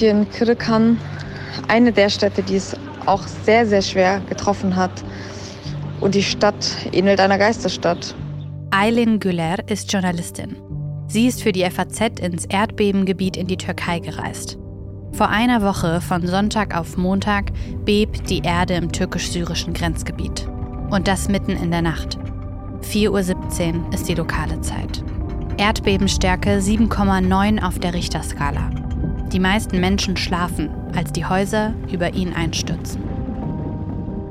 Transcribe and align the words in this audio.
In 0.00 0.26
Kırıkhan, 0.30 0.96
eine 1.68 1.92
der 1.92 2.08
Städte, 2.08 2.42
die 2.42 2.56
es 2.56 2.74
auch 3.04 3.22
sehr, 3.44 3.66
sehr 3.66 3.82
schwer 3.82 4.20
getroffen 4.28 4.74
hat. 4.74 5.04
Und 6.00 6.14
die 6.14 6.22
Stadt 6.22 6.64
ähnelt 6.92 7.20
einer 7.20 7.36
Geisterstadt. 7.36 8.14
Aylin 8.70 9.20
Güler 9.20 9.56
ist 9.68 9.92
Journalistin. 9.92 10.56
Sie 11.08 11.26
ist 11.26 11.42
für 11.42 11.52
die 11.52 11.68
FAZ 11.70 12.20
ins 12.20 12.46
Erdbebengebiet 12.46 13.36
in 13.36 13.46
die 13.46 13.58
Türkei 13.58 13.98
gereist. 13.98 14.56
Vor 15.12 15.28
einer 15.28 15.60
Woche, 15.62 16.00
von 16.00 16.26
Sonntag 16.26 16.74
auf 16.74 16.96
Montag, 16.96 17.52
bebt 17.84 18.30
die 18.30 18.40
Erde 18.40 18.74
im 18.74 18.90
türkisch-syrischen 18.90 19.74
Grenzgebiet. 19.74 20.48
Und 20.90 21.06
das 21.06 21.28
mitten 21.28 21.52
in 21.52 21.70
der 21.70 21.82
Nacht. 21.82 22.18
4.17 22.80 23.10
Uhr 23.10 23.92
ist 23.92 24.08
die 24.08 24.14
lokale 24.14 24.60
Zeit. 24.62 25.04
Erdbebenstärke 25.58 26.58
7,9 26.58 27.62
auf 27.62 27.78
der 27.78 27.94
Richterskala. 27.94 28.83
Die 29.34 29.40
meisten 29.40 29.80
Menschen 29.80 30.16
schlafen, 30.16 30.70
als 30.94 31.10
die 31.10 31.26
Häuser 31.26 31.74
über 31.92 32.14
ihn 32.14 32.32
einstürzen. 32.32 33.02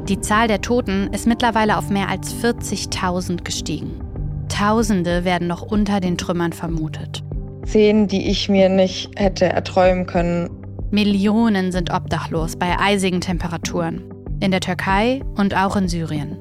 Die 0.08 0.22
Zahl 0.22 0.48
der 0.48 0.62
Toten 0.62 1.10
ist 1.12 1.28
mittlerweile 1.28 1.78
auf 1.78 1.90
mehr 1.90 2.08
als 2.08 2.34
40.000 2.34 3.44
gestiegen. 3.44 4.00
Tausende 4.48 5.26
werden 5.26 5.50
noch 5.50 5.62
unter 5.62 6.00
den 6.00 6.18
Trümmern 6.18 6.54
vermutet. 6.54 7.22
Szenen, 7.66 8.08
die 8.08 8.30
ich 8.30 8.48
mir 8.48 8.70
nicht 8.70 9.12
hätte 9.18 9.48
erträumen 9.48 10.06
können. 10.06 10.50
Millionen 10.92 11.74
sind 11.74 11.94
obdachlos 11.94 12.56
bei 12.56 12.80
eisigen 12.80 13.20
Temperaturen. 13.20 14.06
In 14.40 14.52
der 14.52 14.62
Türkei 14.62 15.22
und 15.36 15.54
auch 15.54 15.76
in 15.76 15.90
Syrien. 15.90 16.38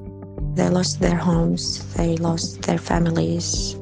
They 0.54 0.68
lost 0.68 1.00
their 1.00 1.18
homes, 1.26 1.84
they 1.96 2.14
lost 2.14 2.62
their 2.62 2.78
families, 2.78 3.76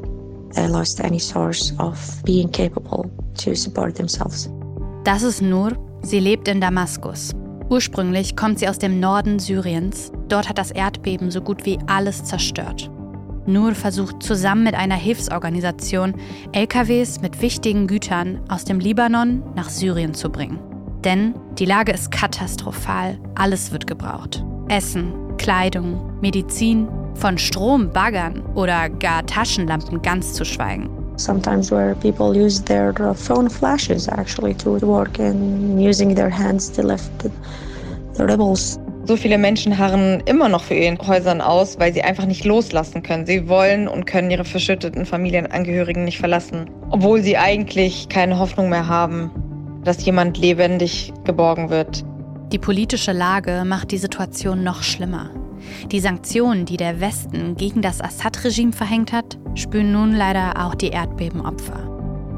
they 0.54 0.66
lost 0.68 1.04
any 1.04 1.20
source 1.20 1.74
of 1.78 1.98
being 2.24 2.50
capable 2.50 3.10
to 3.44 3.54
support 3.54 3.94
themselves. 3.94 4.48
Das 5.04 5.22
ist 5.22 5.40
Nur. 5.40 5.78
Sie 6.02 6.20
lebt 6.20 6.46
in 6.46 6.60
Damaskus. 6.60 7.34
Ursprünglich 7.70 8.36
kommt 8.36 8.58
sie 8.58 8.68
aus 8.68 8.78
dem 8.78 9.00
Norden 9.00 9.38
Syriens. 9.38 10.12
Dort 10.28 10.48
hat 10.48 10.58
das 10.58 10.70
Erdbeben 10.70 11.30
so 11.30 11.40
gut 11.40 11.64
wie 11.64 11.78
alles 11.86 12.24
zerstört. 12.24 12.90
Nur 13.46 13.74
versucht 13.74 14.22
zusammen 14.22 14.64
mit 14.64 14.74
einer 14.74 14.96
Hilfsorganisation, 14.96 16.14
LKWs 16.52 17.22
mit 17.22 17.40
wichtigen 17.40 17.86
Gütern 17.86 18.40
aus 18.48 18.64
dem 18.64 18.78
Libanon 18.78 19.42
nach 19.54 19.70
Syrien 19.70 20.12
zu 20.12 20.30
bringen. 20.30 20.58
Denn 21.02 21.34
die 21.58 21.64
Lage 21.64 21.92
ist 21.92 22.10
katastrophal. 22.10 23.18
Alles 23.34 23.72
wird 23.72 23.86
gebraucht. 23.86 24.44
Essen, 24.68 25.14
Kleidung, 25.38 26.20
Medizin, 26.20 26.88
von 27.14 27.38
Strom, 27.38 27.90
Baggern 27.90 28.44
oder 28.54 28.90
gar 28.90 29.24
Taschenlampen 29.24 30.02
ganz 30.02 30.34
zu 30.34 30.44
schweigen. 30.44 30.99
Sometimes 31.20 31.70
where 31.70 31.94
people 31.96 32.34
use 32.34 32.62
their 32.62 32.94
phone 33.14 33.50
flashes 33.50 34.08
actually 34.08 34.54
to 34.54 34.78
work 34.78 35.18
and 35.18 35.78
using 35.78 36.14
their 36.14 36.30
hands 36.30 36.72
to 36.72 36.82
lift 36.82 37.10
the 38.14 38.24
rebels. 38.24 38.78
So 39.04 39.16
viele 39.16 39.36
Menschen 39.36 39.76
harren 39.76 40.22
immer 40.26 40.48
noch 40.48 40.62
für 40.62 40.74
ihren 40.74 40.98
Häusern 40.98 41.40
aus, 41.40 41.78
weil 41.78 41.92
sie 41.92 42.02
einfach 42.02 42.26
nicht 42.26 42.44
loslassen 42.44 43.02
können. 43.02 43.26
Sie 43.26 43.48
wollen 43.48 43.88
und 43.88 44.06
können 44.06 44.30
ihre 44.30 44.44
verschütteten 44.44 45.04
Familienangehörigen 45.04 46.04
nicht 46.04 46.18
verlassen, 46.18 46.70
obwohl 46.90 47.22
sie 47.22 47.36
eigentlich 47.36 48.08
keine 48.08 48.38
Hoffnung 48.38 48.70
mehr 48.70 48.88
haben, 48.88 49.30
dass 49.84 50.04
jemand 50.04 50.38
lebendig 50.38 51.12
geborgen 51.24 51.70
wird. 51.70 52.04
Die 52.52 52.58
politische 52.58 53.12
Lage 53.12 53.64
macht 53.66 53.90
die 53.90 53.98
Situation 53.98 54.64
noch 54.64 54.82
schlimmer. 54.82 55.30
Die 55.90 56.00
Sanktionen, 56.00 56.66
die 56.66 56.76
der 56.76 57.00
Westen 57.00 57.56
gegen 57.56 57.82
das 57.82 58.00
Assad-Regime 58.00 58.72
verhängt 58.72 59.12
hat, 59.12 59.38
spüren 59.54 59.92
nun 59.92 60.14
leider 60.14 60.54
auch 60.64 60.74
die 60.74 60.88
Erdbebenopfer. 60.88 61.90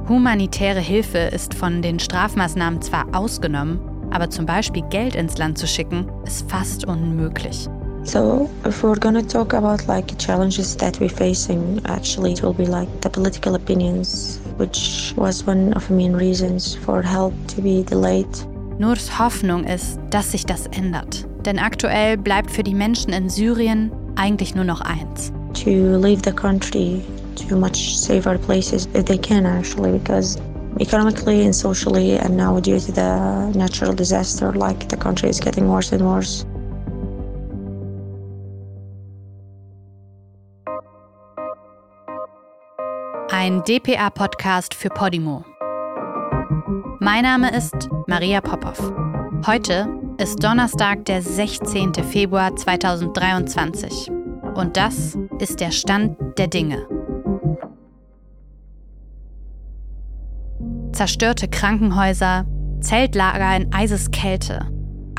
Humanitäre 0.09 0.81
Hilfe 0.81 1.19
ist 1.19 1.55
von 1.55 1.81
den 1.81 1.99
Strafmaßnahmen 1.99 2.83
zwar 2.83 3.07
ausgenommen, 3.15 3.81
aber 4.11 4.29
zum 4.31 4.47
Beispiel 4.47 4.83
Geld 4.91 5.15
ins 5.15 5.39
Land 5.39 5.59
zu 5.59 5.67
schicken, 5.67 6.07
ist 6.25 6.51
fast 6.51 6.85
unmöglich. 6.87 7.69
So, 8.05 8.51
if 8.67 8.83
we're 8.83 8.99
gonna 8.99 9.23
talk 9.23 9.55
about 9.55 9.87
like 9.87 10.19
challenges 10.19 10.77
that 10.77 11.01
we're 11.01 11.09
facing, 11.09 11.81
actually, 11.85 12.33
it 12.33 12.43
will 12.43 12.53
be 12.53 12.67
like 12.67 12.89
the 13.01 13.09
political 13.09 13.55
opinions, 13.55 14.41
which 14.59 15.15
was 15.17 15.47
one 15.47 15.73
of 15.75 15.87
the 15.87 15.95
main 15.95 16.15
reasons 16.15 16.75
for 16.75 17.01
help 17.01 17.33
to 17.55 17.63
be 17.63 17.85
delayed. 17.85 18.27
Nurs 18.79 19.19
Hoffnung 19.19 19.65
ist, 19.65 20.01
dass 20.11 20.33
sich 20.33 20.45
das 20.45 20.67
ändert. 20.67 21.29
Denn 21.45 21.59
aktuell 21.59 22.17
bleibt 22.17 22.51
für 22.51 22.63
die 22.63 22.75
Menschen 22.75 23.13
in 23.13 23.29
Syrien 23.29 23.91
eigentlich 24.17 24.55
nur 24.55 24.65
noch 24.65 24.81
eins. 24.81 25.33
To 25.65 25.71
leave 25.99 26.23
the 26.25 26.33
country 26.33 27.01
to 27.37 27.57
much 27.57 27.97
safer 27.99 28.39
places 28.39 28.89
if 28.95 29.05
they 29.05 29.19
can 29.19 29.45
actually 29.45 29.99
because 29.99 30.41
economically 30.81 31.45
and 31.45 31.55
socially 31.55 32.19
and 32.19 32.37
now 32.37 32.61
due 32.61 32.79
to 32.79 32.93
the 32.93 33.59
natural 33.59 33.95
disaster 33.95 34.53
like 34.55 34.89
the 34.89 34.97
country 34.97 35.29
is 35.29 35.41
getting 35.41 35.69
worse 35.69 35.93
and 35.93 36.03
worse. 36.03 36.47
Ein 43.31 43.63
DPA-Podcast 43.65 44.75
für 44.75 44.91
Podimo. 44.91 45.45
Mein 47.01 47.23
Name 47.23 47.51
ist 47.51 47.89
Maria 48.07 48.41
Popov. 48.41 48.79
Heute 49.47 50.02
ist 50.19 50.43
Donnerstag, 50.43 51.05
der 51.07 51.23
16. 51.23 51.95
Februar 51.95 52.55
2023. 52.55 54.11
Und 54.55 54.77
das 54.77 55.17
ist 55.39 55.61
der 55.61 55.71
Stand 55.71 56.17
der 56.39 56.49
Dinge. 56.49 56.87
Zerstörte 60.93 61.49
Krankenhäuser, 61.49 62.47
Zeltlager 62.81 63.57
in 63.57 63.73
Eiseskälte, 63.73 64.67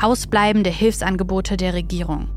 ausbleibende 0.00 0.70
Hilfsangebote 0.70 1.56
der 1.56 1.74
Regierung. 1.74 2.30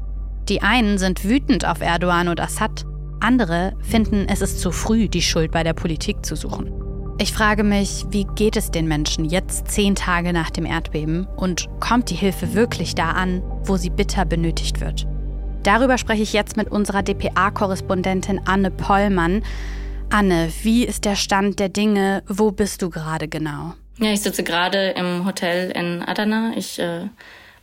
Die 0.50 0.62
einen 0.62 0.98
sind 0.98 1.24
wütend 1.24 1.66
auf 1.66 1.82
Erdogan 1.82 2.28
und 2.28 2.40
Assad, 2.40 2.86
andere 3.20 3.74
finden, 3.82 4.28
es 4.30 4.42
ist 4.42 4.60
zu 4.60 4.72
früh, 4.72 5.10
die 5.10 5.22
Schuld 5.22 5.52
bei 5.52 5.64
der 5.64 5.74
Politik 5.74 6.26
zu 6.26 6.36
suchen. 6.36 6.77
Ich 7.20 7.34
frage 7.34 7.64
mich, 7.64 8.06
wie 8.12 8.26
geht 8.36 8.56
es 8.58 8.70
den 8.70 8.88
Menschen 8.88 9.26
jetzt 9.26 9.70
zehn 9.72 9.96
Tage 9.96 10.34
nach 10.34 10.52
dem 10.52 10.68
Erdbeben 10.68 11.26
und 11.36 11.68
kommt 11.80 12.12
die 12.12 12.16
Hilfe 12.16 12.54
wirklich 12.54 12.94
da 12.94 13.10
an, 13.10 13.42
wo 13.64 13.76
sie 13.76 13.90
bitter 13.90 14.24
benötigt 14.24 14.82
wird? 14.82 15.08
Darüber 15.64 15.98
spreche 15.98 16.22
ich 16.22 16.32
jetzt 16.32 16.58
mit 16.58 16.70
unserer 16.70 17.02
DPA-Korrespondentin 17.02 18.42
Anne 18.46 18.70
Pollmann. 18.70 19.42
Anne, 20.12 20.52
wie 20.62 20.86
ist 20.86 21.06
der 21.06 21.16
Stand 21.16 21.58
der 21.58 21.70
Dinge? 21.70 22.22
Wo 22.28 22.52
bist 22.52 22.84
du 22.84 22.92
gerade 22.92 23.28
genau? 23.28 23.74
Ja, 23.98 24.12
ich 24.12 24.22
sitze 24.22 24.44
gerade 24.44 24.90
im 24.90 25.26
Hotel 25.26 25.72
in 25.72 26.04
Adana. 26.04 26.52
Ich 26.56 26.78
äh, 26.78 27.08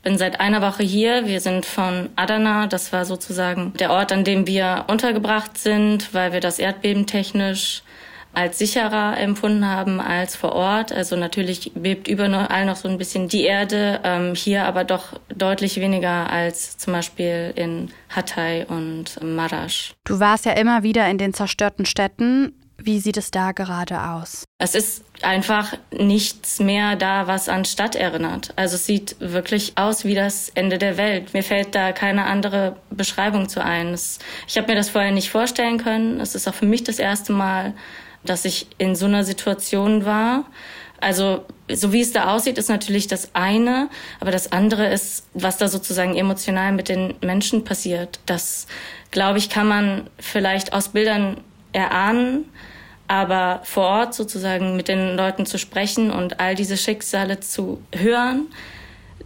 bin 0.02 0.18
seit 0.18 0.40
einer 0.40 0.62
Woche 0.62 0.82
hier. 0.82 1.28
Wir 1.28 1.40
sind 1.40 1.64
von 1.64 2.10
Adana, 2.16 2.66
das 2.66 2.92
war 2.92 3.04
sozusagen 3.04 3.72
der 3.74 3.92
Ort, 3.92 4.10
an 4.10 4.24
dem 4.24 4.48
wir 4.48 4.86
untergebracht 4.88 5.56
sind, 5.56 6.12
weil 6.12 6.32
wir 6.32 6.40
das 6.40 6.58
Erdbeben 6.58 7.06
technisch 7.06 7.84
als 8.34 8.58
sicherer 8.58 9.18
empfunden 9.18 9.66
haben 9.66 10.00
als 10.00 10.36
vor 10.36 10.52
Ort. 10.52 10.92
Also 10.92 11.16
natürlich 11.16 11.72
bebt 11.74 12.08
überall 12.08 12.66
noch 12.66 12.76
so 12.76 12.88
ein 12.88 12.98
bisschen 12.98 13.28
die 13.28 13.44
Erde, 13.44 14.00
ähm, 14.04 14.34
hier 14.34 14.64
aber 14.64 14.84
doch 14.84 15.20
deutlich 15.34 15.80
weniger 15.80 16.30
als 16.30 16.76
zum 16.76 16.92
Beispiel 16.92 17.52
in 17.56 17.90
Hatay 18.08 18.64
und 18.64 19.22
Marasch. 19.22 19.94
Du 20.04 20.20
warst 20.20 20.44
ja 20.44 20.52
immer 20.52 20.82
wieder 20.82 21.08
in 21.08 21.18
den 21.18 21.34
zerstörten 21.34 21.86
Städten. 21.86 22.52
Wie 22.76 22.98
sieht 22.98 23.16
es 23.16 23.30
da 23.30 23.52
gerade 23.52 24.02
aus? 24.02 24.44
Es 24.58 24.74
ist 24.74 25.04
einfach 25.22 25.74
nichts 25.90 26.58
mehr 26.58 26.96
da, 26.96 27.26
was 27.26 27.48
an 27.48 27.64
Stadt 27.64 27.94
erinnert. 27.94 28.52
Also 28.56 28.74
es 28.74 28.84
sieht 28.84 29.16
wirklich 29.20 29.72
aus 29.76 30.04
wie 30.04 30.14
das 30.14 30.50
Ende 30.50 30.76
der 30.76 30.96
Welt. 30.96 31.34
Mir 31.34 31.42
fällt 31.42 31.74
da 31.74 31.92
keine 31.92 32.26
andere 32.26 32.76
Beschreibung 32.90 33.48
zu 33.48 33.64
ein. 33.64 33.94
Es, 33.94 34.18
ich 34.46 34.56
habe 34.58 34.68
mir 34.68 34.74
das 34.74 34.90
vorher 34.90 35.12
nicht 35.12 35.30
vorstellen 35.30 35.78
können. 35.78 36.20
Es 36.20 36.34
ist 36.34 36.48
auch 36.48 36.54
für 36.54 36.66
mich 36.66 36.84
das 36.84 36.98
erste 36.98 37.32
Mal, 37.32 37.74
dass 38.24 38.44
ich 38.44 38.66
in 38.78 38.96
so 38.96 39.06
einer 39.06 39.24
Situation 39.24 40.04
war. 40.04 40.44
Also 41.00 41.44
so 41.70 41.92
wie 41.92 42.00
es 42.00 42.12
da 42.12 42.34
aussieht, 42.34 42.58
ist 42.58 42.68
natürlich 42.68 43.06
das 43.06 43.34
eine, 43.34 43.88
aber 44.20 44.30
das 44.30 44.52
andere 44.52 44.86
ist, 44.92 45.26
was 45.34 45.58
da 45.58 45.68
sozusagen 45.68 46.16
emotional 46.16 46.72
mit 46.72 46.88
den 46.88 47.14
Menschen 47.20 47.64
passiert. 47.64 48.20
Das, 48.26 48.66
glaube 49.10 49.38
ich, 49.38 49.50
kann 49.50 49.68
man 49.68 50.08
vielleicht 50.18 50.72
aus 50.72 50.88
Bildern 50.88 51.40
erahnen, 51.72 52.44
aber 53.08 53.60
vor 53.64 53.84
Ort 53.84 54.14
sozusagen 54.14 54.76
mit 54.76 54.88
den 54.88 55.16
Leuten 55.16 55.46
zu 55.46 55.58
sprechen 55.58 56.10
und 56.10 56.40
all 56.40 56.54
diese 56.54 56.76
Schicksale 56.76 57.40
zu 57.40 57.82
hören, 57.92 58.46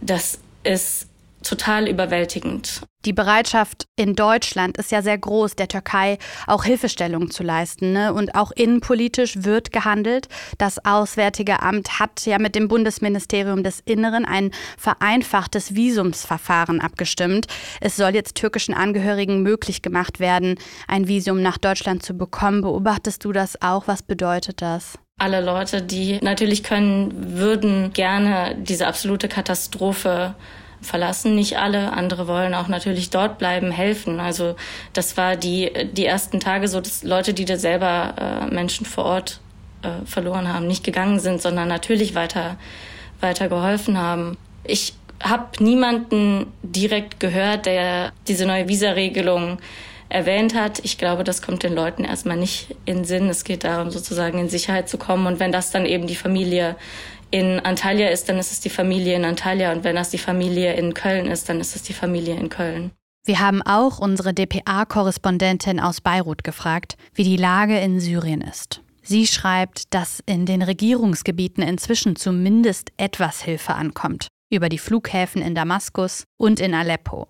das 0.01 0.39
ist 0.63 1.08
total 1.43 1.87
überwältigend. 1.87 2.81
Die 3.05 3.13
Bereitschaft 3.13 3.85
in 3.95 4.13
Deutschland 4.13 4.77
ist 4.77 4.91
ja 4.91 5.01
sehr 5.01 5.17
groß, 5.17 5.55
der 5.55 5.69
Türkei 5.69 6.17
auch 6.47 6.65
Hilfestellung 6.65 7.31
zu 7.31 7.43
leisten. 7.43 7.93
Ne? 7.93 8.13
Und 8.13 8.35
auch 8.35 8.51
innenpolitisch 8.51 9.43
wird 9.43 9.71
gehandelt. 9.71 10.27
Das 10.57 10.83
Auswärtige 10.83 11.61
Amt 11.61 11.99
hat 11.99 12.25
ja 12.25 12.39
mit 12.39 12.55
dem 12.55 12.67
Bundesministerium 12.67 13.63
des 13.63 13.79
Inneren 13.79 14.25
ein 14.25 14.51
vereinfachtes 14.77 15.75
Visumsverfahren 15.75 16.81
abgestimmt. 16.81 17.47
Es 17.79 17.95
soll 17.95 18.13
jetzt 18.15 18.35
türkischen 18.35 18.73
Angehörigen 18.73 19.43
möglich 19.43 19.81
gemacht 19.81 20.19
werden, 20.19 20.55
ein 20.89 21.07
Visum 21.07 21.41
nach 21.41 21.57
Deutschland 21.57 22.03
zu 22.03 22.15
bekommen. 22.15 22.61
Beobachtest 22.61 23.23
du 23.23 23.31
das 23.31 23.61
auch? 23.61 23.87
Was 23.87 24.03
bedeutet 24.03 24.61
das? 24.61 24.99
Alle 25.19 25.39
Leute, 25.39 25.81
die 25.81 26.19
natürlich 26.21 26.63
können, 26.63 27.37
würden 27.37 27.93
gerne 27.93 28.55
diese 28.57 28.87
absolute 28.87 29.29
Katastrophe 29.29 30.35
verlassen. 30.81 31.35
Nicht 31.35 31.57
alle. 31.57 31.93
Andere 31.93 32.27
wollen 32.27 32.53
auch 32.53 32.67
natürlich 32.67 33.09
dort 33.09 33.37
bleiben, 33.37 33.71
helfen. 33.71 34.19
Also 34.19 34.55
das 34.93 35.17
war 35.17 35.35
die, 35.35 35.71
die 35.91 36.05
ersten 36.05 36.39
Tage 36.39 36.67
so, 36.67 36.81
dass 36.81 37.03
Leute, 37.03 37.33
die 37.33 37.45
da 37.45 37.57
selber 37.57 38.15
äh, 38.17 38.53
Menschen 38.53 38.85
vor 38.85 39.05
Ort 39.05 39.39
äh, 39.81 40.05
verloren 40.05 40.51
haben, 40.51 40.67
nicht 40.67 40.83
gegangen 40.83 41.19
sind, 41.19 41.41
sondern 41.41 41.67
natürlich 41.67 42.15
weiter, 42.15 42.57
weiter 43.19 43.47
geholfen 43.49 43.97
haben. 43.97 44.37
Ich 44.63 44.93
habe 45.21 45.63
niemanden 45.63 46.47
direkt 46.63 47.19
gehört, 47.19 47.65
der 47.65 48.13
diese 48.27 48.45
neue 48.45 48.67
Visaregelung 48.67 49.59
erwähnt 50.09 50.55
hat. 50.55 50.79
Ich 50.83 50.97
glaube, 50.97 51.23
das 51.23 51.41
kommt 51.41 51.63
den 51.63 51.75
Leuten 51.75 52.03
erstmal 52.03 52.37
nicht 52.37 52.75
in 52.85 53.05
Sinn. 53.05 53.29
Es 53.29 53.43
geht 53.43 53.63
darum, 53.63 53.91
sozusagen 53.91 54.39
in 54.39 54.49
Sicherheit 54.49 54.89
zu 54.89 54.97
kommen. 54.97 55.27
Und 55.27 55.39
wenn 55.39 55.51
das 55.51 55.71
dann 55.71 55.85
eben 55.85 56.07
die 56.07 56.15
Familie 56.15 56.75
in 57.31 57.59
Antalya 57.59 58.09
ist, 58.09 58.29
dann 58.29 58.37
ist 58.37 58.51
es 58.51 58.59
die 58.59 58.69
Familie 58.69 59.15
in 59.15 59.25
Antalya. 59.25 59.71
Und 59.71 59.83
wenn 59.83 59.95
das 59.95 60.09
die 60.09 60.17
Familie 60.17 60.73
in 60.73 60.93
Köln 60.93 61.27
ist, 61.27 61.49
dann 61.49 61.59
ist 61.59 61.75
es 61.75 61.83
die 61.83 61.93
Familie 61.93 62.35
in 62.35 62.49
Köln. 62.49 62.91
Wir 63.25 63.39
haben 63.39 63.61
auch 63.61 63.99
unsere 63.99 64.33
DPA-Korrespondentin 64.33 65.79
aus 65.79 66.01
Beirut 66.01 66.43
gefragt, 66.43 66.95
wie 67.13 67.23
die 67.23 67.37
Lage 67.37 67.77
in 67.77 67.99
Syrien 67.99 68.41
ist. 68.41 68.81
Sie 69.03 69.27
schreibt, 69.27 69.93
dass 69.93 70.21
in 70.25 70.45
den 70.45 70.61
Regierungsgebieten 70.61 71.63
inzwischen 71.63 72.15
zumindest 72.15 72.91
etwas 72.97 73.41
Hilfe 73.41 73.75
ankommt, 73.75 74.27
über 74.51 74.69
die 74.69 74.77
Flughäfen 74.77 75.41
in 75.41 75.55
Damaskus 75.55 76.23
und 76.37 76.59
in 76.59 76.73
Aleppo. 76.73 77.27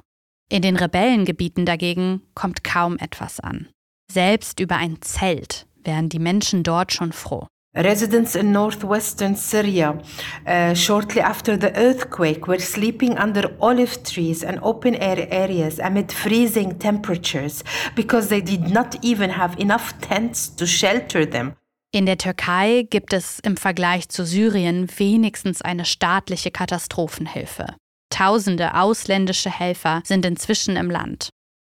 In 0.50 0.62
den 0.62 0.78
Rebellengebieten 0.78 1.66
dagegen 1.66 2.22
kommt 2.34 2.64
kaum 2.64 2.98
etwas 2.98 3.40
an. 3.40 3.68
Selbst 4.12 4.60
über 4.60 4.78
ein 4.78 5.02
Zelt 5.02 5.68
wären 5.84 6.10
die 6.10 6.20
Menschen 6.20 6.64
dort 6.64 6.92
schon 6.92 7.14
froh. 7.14 7.48
Residents 7.84 8.36
in 8.36 8.52
northwestern 8.52 9.36
Syria, 9.36 9.98
uh, 10.46 10.74
shortly 10.74 11.22
after 11.22 11.58
the 11.58 11.74
earthquake, 11.78 12.46
were 12.46 12.60
sleeping 12.60 13.18
under 13.18 13.56
olive 13.62 14.04
trees 14.04 14.44
and 14.44 14.60
open 14.62 14.96
air 14.96 15.28
areas 15.32 15.80
amid 15.80 16.12
freezing 16.12 16.78
temperatures 16.78 17.64
because 17.96 18.28
they 18.28 18.42
did 18.42 18.70
not 18.70 18.98
even 19.02 19.30
have 19.30 19.58
enough 19.60 19.94
tents 20.02 20.54
to 20.56 20.66
shelter 20.66 21.26
them. 21.26 21.54
In 21.92 22.06
der 22.06 22.18
Türkei 22.18 22.86
gibt 22.90 23.14
es 23.14 23.40
im 23.40 23.58
Vergleich 23.58 24.10
zu 24.10 24.26
Syrien 24.26 24.88
wenigstens 24.98 25.62
eine 25.62 25.86
staatliche 25.86 26.52
Katastrophenhilfe. 26.52 27.76
Tausende 28.12 28.76
ausländische 28.76 29.50
Helfer 29.50 30.02
sind 30.04 30.26
inzwischen 30.26 30.76
im 30.76 30.92
Land. 30.92 31.30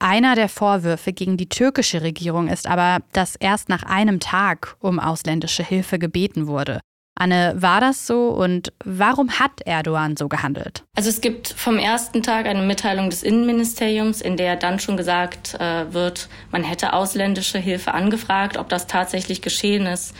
Einer 0.01 0.33
der 0.33 0.49
Vorwürfe 0.49 1.13
gegen 1.13 1.37
die 1.37 1.47
türkische 1.47 2.01
Regierung 2.01 2.47
ist 2.47 2.65
aber, 2.65 3.03
dass 3.13 3.35
erst 3.35 3.69
nach 3.69 3.83
einem 3.83 4.19
Tag 4.19 4.75
um 4.79 4.99
ausländische 4.99 5.63
Hilfe 5.63 5.99
gebeten 5.99 6.47
wurde. 6.47 6.79
Anne, 7.13 7.53
war 7.57 7.81
das 7.81 8.07
so 8.07 8.29
und 8.29 8.73
warum 8.83 9.29
hat 9.29 9.61
Erdogan 9.63 10.17
so 10.17 10.27
gehandelt? 10.27 10.83
Also 10.97 11.09
es 11.09 11.21
gibt 11.21 11.49
vom 11.49 11.77
ersten 11.77 12.23
Tag 12.23 12.47
eine 12.47 12.63
Mitteilung 12.63 13.11
des 13.11 13.21
Innenministeriums, 13.21 14.21
in 14.21 14.37
der 14.37 14.55
dann 14.55 14.79
schon 14.79 14.97
gesagt 14.97 15.53
äh, 15.59 15.93
wird, 15.93 16.29
man 16.49 16.63
hätte 16.63 16.93
ausländische 16.93 17.59
Hilfe 17.59 17.93
angefragt. 17.93 18.57
Ob 18.57 18.69
das 18.69 18.87
tatsächlich 18.87 19.43
geschehen 19.43 19.85
ist 19.85 20.15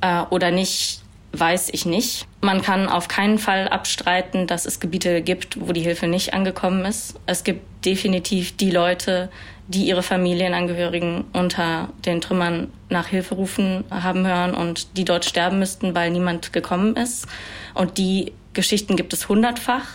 äh, 0.00 0.22
oder 0.30 0.50
nicht, 0.50 1.02
weiß 1.38 1.70
ich 1.72 1.86
nicht. 1.86 2.26
Man 2.40 2.62
kann 2.62 2.88
auf 2.88 3.08
keinen 3.08 3.38
Fall 3.38 3.68
abstreiten, 3.68 4.46
dass 4.46 4.66
es 4.66 4.80
Gebiete 4.80 5.22
gibt, 5.22 5.58
wo 5.60 5.72
die 5.72 5.80
Hilfe 5.80 6.06
nicht 6.06 6.34
angekommen 6.34 6.84
ist. 6.84 7.18
Es 7.26 7.44
gibt 7.44 7.84
definitiv 7.84 8.56
die 8.56 8.70
Leute, 8.70 9.30
die 9.68 9.86
ihre 9.88 10.02
Familienangehörigen 10.02 11.24
unter 11.32 11.88
den 12.04 12.20
Trümmern 12.20 12.72
nach 12.88 13.08
Hilfe 13.08 13.34
rufen 13.34 13.84
haben 13.90 14.26
hören 14.26 14.54
und 14.54 14.96
die 14.96 15.04
dort 15.04 15.24
sterben 15.24 15.58
müssten, 15.58 15.94
weil 15.94 16.10
niemand 16.10 16.52
gekommen 16.52 16.94
ist. 16.96 17.26
Und 17.74 17.98
die 17.98 18.32
Geschichten 18.52 18.96
gibt 18.96 19.12
es 19.12 19.28
hundertfach. 19.28 19.86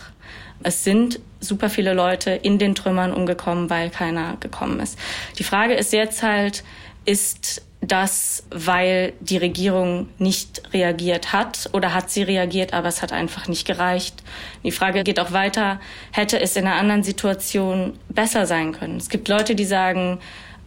Es 0.62 0.84
sind 0.84 1.20
super 1.40 1.70
viele 1.70 1.94
Leute 1.94 2.30
in 2.30 2.58
den 2.58 2.74
Trümmern 2.74 3.12
umgekommen, 3.12 3.70
weil 3.70 3.90
keiner 3.90 4.36
gekommen 4.38 4.78
ist. 4.80 4.98
Die 5.38 5.44
Frage 5.44 5.74
ist 5.74 5.92
jetzt 5.92 6.22
halt, 6.22 6.62
ist 7.04 7.62
das, 7.82 8.44
weil 8.50 9.12
die 9.20 9.36
Regierung 9.36 10.08
nicht 10.18 10.62
reagiert 10.72 11.32
hat 11.32 11.68
oder 11.72 11.92
hat 11.92 12.10
sie 12.10 12.22
reagiert, 12.22 12.72
aber 12.72 12.86
es 12.86 13.02
hat 13.02 13.12
einfach 13.12 13.48
nicht 13.48 13.66
gereicht. 13.66 14.22
Die 14.62 14.70
Frage 14.70 15.02
geht 15.02 15.18
auch 15.18 15.32
weiter, 15.32 15.80
hätte 16.12 16.40
es 16.40 16.54
in 16.54 16.66
einer 16.66 16.76
anderen 16.76 17.02
Situation 17.02 17.98
besser 18.08 18.46
sein 18.46 18.72
können? 18.72 18.98
Es 18.98 19.08
gibt 19.08 19.26
Leute, 19.28 19.56
die 19.56 19.64
sagen, 19.64 20.20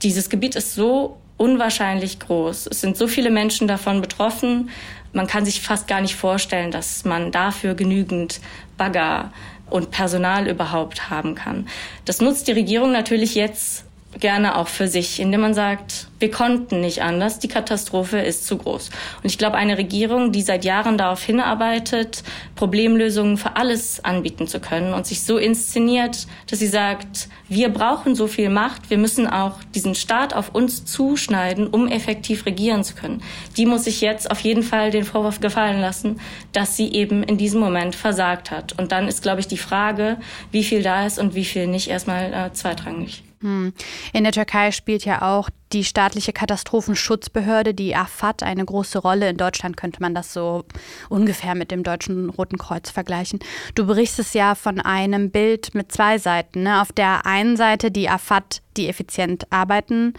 dieses 0.03 0.29
Gebiet 0.29 0.55
ist 0.55 0.75
so 0.75 1.17
unwahrscheinlich 1.37 2.19
groß. 2.19 2.67
Es 2.67 2.81
sind 2.81 2.97
so 2.97 3.07
viele 3.07 3.29
Menschen 3.29 3.67
davon 3.67 4.01
betroffen. 4.01 4.69
Man 5.13 5.27
kann 5.27 5.45
sich 5.45 5.61
fast 5.61 5.87
gar 5.87 6.01
nicht 6.01 6.15
vorstellen, 6.15 6.71
dass 6.71 7.05
man 7.05 7.31
dafür 7.31 7.75
genügend 7.75 8.41
Bagger 8.77 9.31
und 9.69 9.89
Personal 9.89 10.47
überhaupt 10.47 11.09
haben 11.09 11.33
kann. 11.33 11.67
Das 12.03 12.19
nutzt 12.19 12.47
die 12.47 12.51
Regierung 12.51 12.91
natürlich 12.91 13.35
jetzt 13.35 13.85
gerne 14.19 14.57
auch 14.57 14.67
für 14.67 14.87
sich, 14.87 15.19
indem 15.19 15.41
man 15.41 15.53
sagt, 15.53 16.07
wir 16.19 16.31
konnten 16.31 16.79
nicht 16.81 17.01
anders, 17.01 17.39
die 17.39 17.47
Katastrophe 17.47 18.19
ist 18.19 18.47
zu 18.47 18.57
groß. 18.57 18.89
Und 19.21 19.25
ich 19.25 19.37
glaube, 19.37 19.57
eine 19.57 19.77
Regierung, 19.77 20.31
die 20.31 20.41
seit 20.41 20.63
Jahren 20.63 20.97
darauf 20.97 21.21
hinarbeitet, 21.21 22.23
Problemlösungen 22.55 23.37
für 23.37 23.57
alles 23.57 24.03
anbieten 24.03 24.47
zu 24.47 24.59
können 24.59 24.93
und 24.93 25.05
sich 25.05 25.23
so 25.23 25.37
inszeniert, 25.37 26.25
dass 26.49 26.59
sie 26.59 26.67
sagt, 26.67 27.27
wir 27.49 27.69
brauchen 27.69 28.15
so 28.15 28.27
viel 28.27 28.49
Macht, 28.49 28.89
wir 28.89 28.97
müssen 28.97 29.27
auch 29.27 29.61
diesen 29.75 29.93
Staat 29.93 30.33
auf 30.33 30.55
uns 30.55 30.85
zuschneiden, 30.85 31.67
um 31.67 31.87
effektiv 31.87 32.45
regieren 32.45 32.83
zu 32.83 32.95
können. 32.95 33.21
Die 33.57 33.65
muss 33.65 33.83
sich 33.83 33.99
jetzt 33.99 34.31
auf 34.31 34.39
jeden 34.39 34.63
Fall 34.63 34.91
den 34.91 35.03
Vorwurf 35.03 35.41
gefallen 35.41 35.81
lassen, 35.81 36.21
dass 36.53 36.77
sie 36.77 36.93
eben 36.93 37.23
in 37.23 37.37
diesem 37.37 37.59
Moment 37.59 37.93
versagt 37.93 38.51
hat. 38.51 38.79
Und 38.79 38.91
dann 38.93 39.07
ist, 39.07 39.21
glaube 39.21 39.41
ich, 39.41 39.47
die 39.47 39.57
Frage, 39.57 40.17
wie 40.51 40.63
viel 40.63 40.81
da 40.81 41.05
ist 41.05 41.19
und 41.19 41.35
wie 41.35 41.45
viel 41.45 41.67
nicht, 41.67 41.89
erstmal 41.89 42.33
äh, 42.33 42.53
zweitrangig. 42.53 43.23
Hm. 43.45 43.73
In 44.11 44.23
der 44.23 44.33
Türkei 44.33 44.71
spielt 44.71 45.05
ja 45.05 45.21
auch 45.21 45.51
die 45.71 45.83
staatliche 45.83 46.33
Katastrophenschutzbehörde, 46.33 47.75
die 47.75 47.95
AFAD, 47.95 48.41
eine 48.41 48.65
große 48.65 48.97
Rolle. 48.97 49.29
In 49.29 49.37
Deutschland 49.37 49.77
könnte 49.77 50.01
man 50.01 50.15
das 50.15 50.33
so 50.33 50.65
ungefähr 51.09 51.53
mit 51.53 51.69
dem 51.69 51.83
Deutschen 51.83 52.31
Roten 52.31 52.57
Kreuz 52.57 52.89
vergleichen. 52.89 53.37
Du 53.75 53.85
berichtest 53.85 54.33
ja 54.33 54.55
von 54.55 54.79
einem 54.79 55.29
Bild 55.29 55.75
mit 55.75 55.91
zwei 55.91 56.17
Seiten. 56.17 56.63
Ne? 56.63 56.81
Auf 56.81 56.91
der 56.91 57.27
einen 57.27 57.55
Seite 57.55 57.91
die 57.91 58.09
AFAD, 58.09 58.63
die 58.77 58.89
effizient 58.89 59.51
arbeiten 59.51 60.13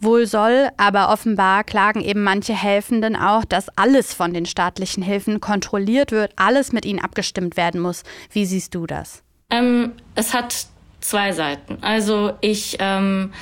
wohl 0.00 0.26
soll, 0.26 0.70
aber 0.76 1.10
offenbar 1.10 1.62
klagen 1.62 2.00
eben 2.00 2.24
manche 2.24 2.54
Helfenden 2.54 3.14
auch, 3.14 3.44
dass 3.44 3.68
alles 3.78 4.12
von 4.12 4.34
den 4.34 4.46
staatlichen 4.46 5.02
Hilfen 5.04 5.40
kontrolliert 5.40 6.10
wird, 6.10 6.32
alles 6.34 6.72
mit 6.72 6.84
ihnen 6.84 6.98
abgestimmt 6.98 7.56
werden 7.56 7.80
muss. 7.80 8.02
Wie 8.32 8.46
siehst 8.46 8.74
du 8.74 8.86
das? 8.86 9.22
Ähm, 9.50 9.92
es 10.16 10.34
hat 10.34 10.66
zwei 11.04 11.32
Seiten. 11.32 11.78
Also 11.82 12.32
ich 12.40 12.78
ähm, 12.80 13.32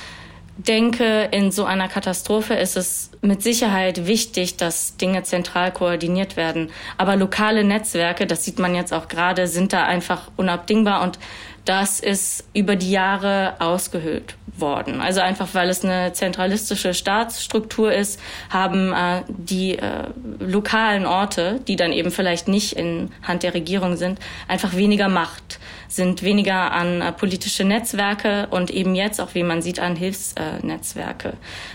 denke, 0.57 1.29
in 1.31 1.51
so 1.51 1.63
einer 1.63 1.87
Katastrophe 1.87 2.55
ist 2.55 2.75
es 2.75 3.09
mit 3.21 3.41
Sicherheit 3.41 4.05
wichtig, 4.05 4.57
dass 4.57 4.97
Dinge 4.97 5.23
zentral 5.23 5.71
koordiniert 5.71 6.35
werden. 6.35 6.69
Aber 6.97 7.15
lokale 7.15 7.63
Netzwerke, 7.63 8.27
das 8.27 8.43
sieht 8.43 8.59
man 8.59 8.75
jetzt 8.75 8.93
auch 8.93 9.07
gerade, 9.07 9.47
sind 9.47 9.71
da 9.71 9.85
einfach 9.85 10.29
unabdingbar 10.35 11.01
und 11.03 11.17
das 11.65 11.99
ist 11.99 12.45
über 12.53 12.75
die 12.75 12.91
Jahre 12.91 13.55
ausgehöhlt 13.59 14.35
worden. 14.57 15.01
Also 15.01 15.21
einfach, 15.21 15.47
weil 15.53 15.69
es 15.69 15.83
eine 15.83 16.13
zentralistische 16.13 16.93
Staatsstruktur 16.93 17.93
ist, 17.93 18.19
haben 18.49 18.93
äh, 18.93 19.23
die 19.27 19.77
äh, 19.77 20.07
lokalen 20.39 21.05
Orte, 21.05 21.59
die 21.67 21.75
dann 21.75 21.91
eben 21.91 22.11
vielleicht 22.11 22.47
nicht 22.47 22.73
in 22.73 23.11
Hand 23.23 23.43
der 23.43 23.53
Regierung 23.53 23.95
sind, 23.95 24.19
einfach 24.47 24.75
weniger 24.75 25.09
Macht 25.09 25.59
sind 25.87 26.23
weniger 26.23 26.71
an 26.71 27.01
äh, 27.01 27.11
politische 27.11 27.63
Netzwerke 27.63 28.47
und 28.49 28.71
eben 28.71 28.95
jetzt 28.95 29.21
auch, 29.21 29.35
wie 29.35 29.43
man 29.43 29.61
sieht, 29.61 29.79
an 29.79 29.95
Hilfsnetzwerke 29.95 31.29
äh, 31.29 31.33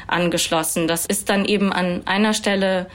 angeschlossen. 0.08 0.88
Das 0.88 1.06
ist 1.06 1.28
dann 1.28 1.44
eben 1.44 1.72
an 1.72 2.02
einer 2.04 2.34
Stelle 2.34 2.86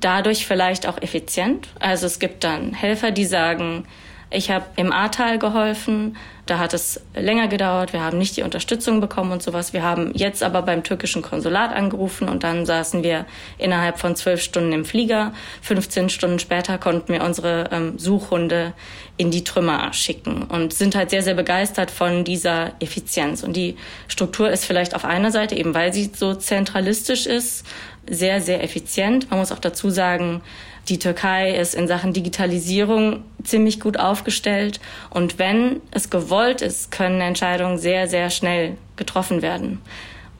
dadurch 0.00 0.46
vielleicht 0.46 0.86
auch 0.88 1.00
effizient. 1.00 1.68
Also 1.78 2.06
es 2.06 2.18
gibt 2.18 2.44
dann 2.44 2.74
Helfer, 2.74 3.12
die 3.12 3.24
sagen, 3.24 3.86
ich 4.34 4.50
habe 4.50 4.66
im 4.76 4.92
Ahrtal 4.92 5.38
geholfen, 5.38 6.16
da 6.46 6.58
hat 6.58 6.74
es 6.74 7.00
länger 7.14 7.48
gedauert, 7.48 7.94
wir 7.94 8.02
haben 8.02 8.18
nicht 8.18 8.36
die 8.36 8.42
Unterstützung 8.42 9.00
bekommen 9.00 9.32
und 9.32 9.42
sowas. 9.42 9.72
Wir 9.72 9.82
haben 9.82 10.12
jetzt 10.14 10.42
aber 10.42 10.60
beim 10.60 10.82
türkischen 10.82 11.22
Konsulat 11.22 11.74
angerufen 11.74 12.28
und 12.28 12.44
dann 12.44 12.66
saßen 12.66 13.02
wir 13.02 13.24
innerhalb 13.56 13.98
von 13.98 14.14
zwölf 14.14 14.42
Stunden 14.42 14.72
im 14.72 14.84
Flieger. 14.84 15.32
15 15.62 16.10
Stunden 16.10 16.38
später 16.38 16.76
konnten 16.76 17.14
wir 17.14 17.24
unsere 17.24 17.70
ähm, 17.72 17.98
Suchhunde 17.98 18.74
in 19.16 19.30
die 19.30 19.42
Trümmer 19.42 19.92
schicken 19.94 20.42
und 20.42 20.74
sind 20.74 20.94
halt 20.96 21.08
sehr, 21.08 21.22
sehr 21.22 21.34
begeistert 21.34 21.90
von 21.90 22.24
dieser 22.24 22.72
Effizienz. 22.78 23.42
Und 23.42 23.56
die 23.56 23.76
Struktur 24.08 24.50
ist 24.50 24.66
vielleicht 24.66 24.94
auf 24.94 25.06
einer 25.06 25.30
Seite, 25.30 25.54
eben 25.54 25.72
weil 25.72 25.94
sie 25.94 26.10
so 26.14 26.34
zentralistisch 26.34 27.24
ist, 27.24 27.64
sehr, 28.06 28.42
sehr 28.42 28.62
effizient. 28.62 29.30
Man 29.30 29.38
muss 29.38 29.52
auch 29.52 29.58
dazu 29.58 29.88
sagen, 29.88 30.42
die 30.88 30.98
Türkei 30.98 31.54
ist 31.54 31.74
in 31.74 31.88
Sachen 31.88 32.12
Digitalisierung 32.12 33.24
ziemlich 33.42 33.80
gut 33.80 33.98
aufgestellt. 33.98 34.80
Und 35.10 35.38
wenn 35.38 35.80
es 35.90 36.10
gewollt 36.10 36.62
ist, 36.62 36.90
können 36.90 37.20
Entscheidungen 37.20 37.78
sehr, 37.78 38.08
sehr 38.08 38.30
schnell 38.30 38.76
getroffen 38.96 39.42
werden. 39.42 39.80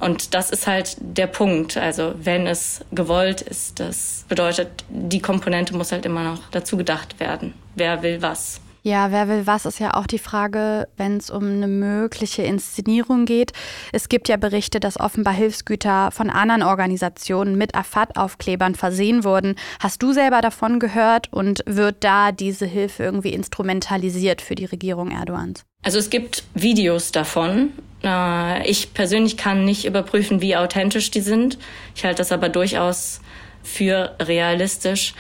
Und 0.01 0.35
das 0.35 0.51
ist 0.51 0.67
halt 0.67 0.97
der 1.01 1.27
Punkt. 1.27 1.77
Also 1.77 2.15
wenn 2.17 2.47
es 2.47 2.85
gewollt 2.93 3.41
ist, 3.41 3.81
das 3.81 4.25
bedeutet, 4.29 4.85
die 4.91 5.21
Komponente 5.21 5.75
muss 5.75 5.93
halt 5.93 6.05
immer 6.05 6.25
noch 6.25 6.41
dazu 6.51 6.77
gedacht 6.77 7.21
werden. 7.21 7.55
Wer 7.75 8.03
will 8.03 8.21
was? 8.21 8.61
Ja, 8.87 9.11
wer 9.11 9.29
will 9.29 9.47
was, 9.47 9.65
ist 9.65 9.81
ja 9.81 9.95
auch 9.95 10.07
die 10.07 10.19
Frage, 10.19 10.89
wenn 10.99 11.17
es 11.17 11.31
um 11.31 11.43
eine 11.45 11.69
mögliche 11.69 12.43
Inszenierung 12.43 13.25
geht. 13.25 13.53
Es 13.93 14.11
gibt 14.11 14.29
ja 14.29 14.37
Berichte, 14.37 14.79
dass 14.79 15.01
offenbar 15.01 15.33
Hilfsgüter 15.33 16.11
von 16.11 16.29
anderen 16.29 16.63
Organisationen 16.63 17.57
mit 17.57 17.75
Afad-Aufklebern 17.75 18.75
versehen 18.75 19.25
wurden. 19.25 19.55
Hast 19.81 20.03
du 20.03 20.13
selber 20.13 20.43
davon 20.43 20.81
gehört 20.81 21.33
und 21.33 21.63
wird 21.65 22.05
da 22.05 22.31
diese 22.31 22.67
Hilfe 22.67 23.05
irgendwie 23.05 23.33
instrumentalisiert 23.33 24.43
für 24.43 24.55
die 24.55 24.67
Regierung 24.67 25.13
Erdogans? 25.13 25.65
Also 25.83 25.99
es 25.99 26.11
gibt 26.11 26.45
Videos 26.53 27.11
davon. 27.11 27.73
Ich 28.67 28.93
persönlich 28.93 29.39
kann 29.39 29.65
nicht 29.65 29.87
überprüfen, 29.87 30.43
wie 30.43 30.57
authentisch 30.57 31.11
die 31.11 31.23
sind. 31.23 31.57
Ich 31.97 32.05
halte 32.05 32.19
das 32.19 32.33
aber 32.33 32.51
durchaus 32.51 33.23
für 33.63 34.15
realistisch 34.21 35.15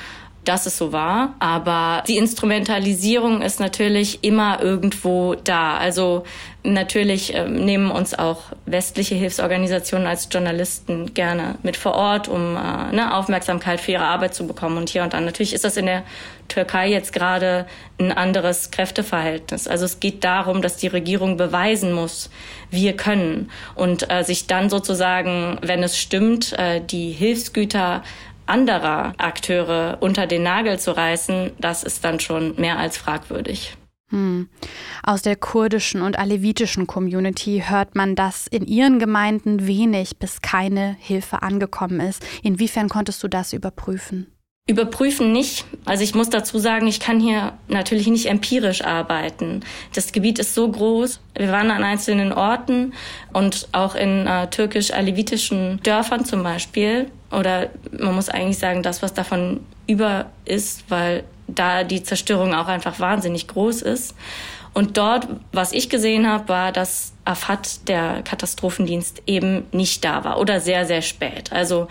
dass 0.44 0.66
es 0.66 0.78
so 0.78 0.92
war. 0.92 1.34
Aber 1.38 2.02
die 2.06 2.16
Instrumentalisierung 2.16 3.42
ist 3.42 3.60
natürlich 3.60 4.22
immer 4.22 4.62
irgendwo 4.62 5.34
da. 5.34 5.76
Also 5.76 6.24
natürlich 6.62 7.34
äh, 7.34 7.46
nehmen 7.48 7.90
uns 7.90 8.14
auch 8.14 8.44
westliche 8.64 9.14
Hilfsorganisationen 9.14 10.06
als 10.06 10.28
Journalisten 10.30 11.12
gerne 11.12 11.56
mit 11.62 11.76
vor 11.76 11.94
Ort, 11.94 12.26
um 12.26 12.56
äh, 12.56 12.94
ne, 12.94 13.14
Aufmerksamkeit 13.14 13.80
für 13.80 13.92
ihre 13.92 14.04
Arbeit 14.04 14.34
zu 14.34 14.46
bekommen 14.46 14.78
und 14.78 14.88
hier 14.88 15.02
und 15.02 15.12
dann. 15.12 15.26
Natürlich 15.26 15.52
ist 15.52 15.64
das 15.64 15.76
in 15.76 15.86
der 15.86 16.04
Türkei 16.48 16.88
jetzt 16.88 17.12
gerade 17.12 17.66
ein 17.98 18.12
anderes 18.12 18.70
Kräfteverhältnis. 18.70 19.68
Also 19.68 19.84
es 19.84 20.00
geht 20.00 20.24
darum, 20.24 20.62
dass 20.62 20.76
die 20.76 20.88
Regierung 20.88 21.36
beweisen 21.36 21.92
muss, 21.92 22.30
wir 22.70 22.96
können 22.96 23.50
und 23.74 24.10
äh, 24.10 24.24
sich 24.24 24.46
dann 24.46 24.70
sozusagen, 24.70 25.58
wenn 25.62 25.82
es 25.82 25.98
stimmt, 25.98 26.54
äh, 26.58 26.80
die 26.80 27.10
Hilfsgüter 27.10 28.02
anderer 28.46 29.14
Akteure 29.18 29.98
unter 30.00 30.26
den 30.26 30.42
Nagel 30.42 30.78
zu 30.78 30.96
reißen, 30.96 31.52
das 31.58 31.82
ist 31.82 32.04
dann 32.04 32.20
schon 32.20 32.54
mehr 32.56 32.78
als 32.78 32.96
fragwürdig. 32.96 33.76
Hm. 34.10 34.48
Aus 35.02 35.22
der 35.22 35.36
kurdischen 35.36 36.02
und 36.02 36.18
alevitischen 36.18 36.86
Community 36.86 37.64
hört 37.66 37.94
man, 37.94 38.14
dass 38.14 38.46
in 38.46 38.66
ihren 38.66 38.98
Gemeinden 38.98 39.66
wenig 39.66 40.18
bis 40.18 40.42
keine 40.42 40.96
Hilfe 41.00 41.42
angekommen 41.42 42.00
ist. 42.00 42.24
Inwiefern 42.42 42.88
konntest 42.88 43.22
du 43.22 43.28
das 43.28 43.52
überprüfen? 43.52 44.34
Überprüfen 44.66 45.30
nicht. 45.30 45.66
Also 45.85 46.04
ich 46.04 46.14
muss 46.14 46.30
dazu 46.30 46.59
sagen, 46.59 46.87
ich 46.87 46.99
kann 46.99 47.21
hier 47.21 47.52
natürlich 47.68 48.06
nicht 48.06 48.25
empirisch 48.30 48.83
arbeiten. 48.83 49.61
Das 49.94 50.11
Gebiet 50.11 50.38
ist 50.38 50.54
so 50.54 50.71
groß. 50.71 51.21
Wir 51.37 51.52
waren 51.52 51.71
an 51.71 51.85
einzelnen 51.85 52.33
Orten 52.33 52.94
und 53.35 53.68
auch 53.73 53.94
in 53.94 54.26
äh, 54.26 54.49
türkisch-alevitischen 54.49 55.80
Dörfern 55.83 56.25
zum 56.25 56.42
Beispiel. 56.42 57.11
Oder 57.30 57.68
man 57.92 58.14
muss 58.14 58.30
eigentlich 58.30 58.56
sagen, 58.56 58.83
das, 58.83 59.02
was 59.02 59.12
davon 59.12 59.61
über 59.87 60.30
ist, 60.47 60.85
weil 60.88 61.25
da 61.47 61.85
die 61.85 62.02
Zerstörung 62.02 62.54
auch 62.54 62.68
einfach 62.68 62.99
wahnsinnig 62.99 63.47
groß 63.49 63.83
ist. 63.83 64.14
Und 64.75 64.99
dort, 64.99 65.28
was 65.52 65.73
ich 65.73 65.88
gesehen 65.88 66.26
habe, 66.28 66.49
war, 66.49 66.73
dass 66.73 67.12
AFAT, 67.25 67.88
der 67.88 68.23
Katastrophendienst, 68.23 69.23
eben 69.26 69.66
nicht 69.71 70.04
da 70.04 70.25
war 70.25 70.38
oder 70.40 70.61
sehr, 70.61 70.85
sehr 70.85 71.00
spät. 71.00 71.52
Also, 71.52 71.87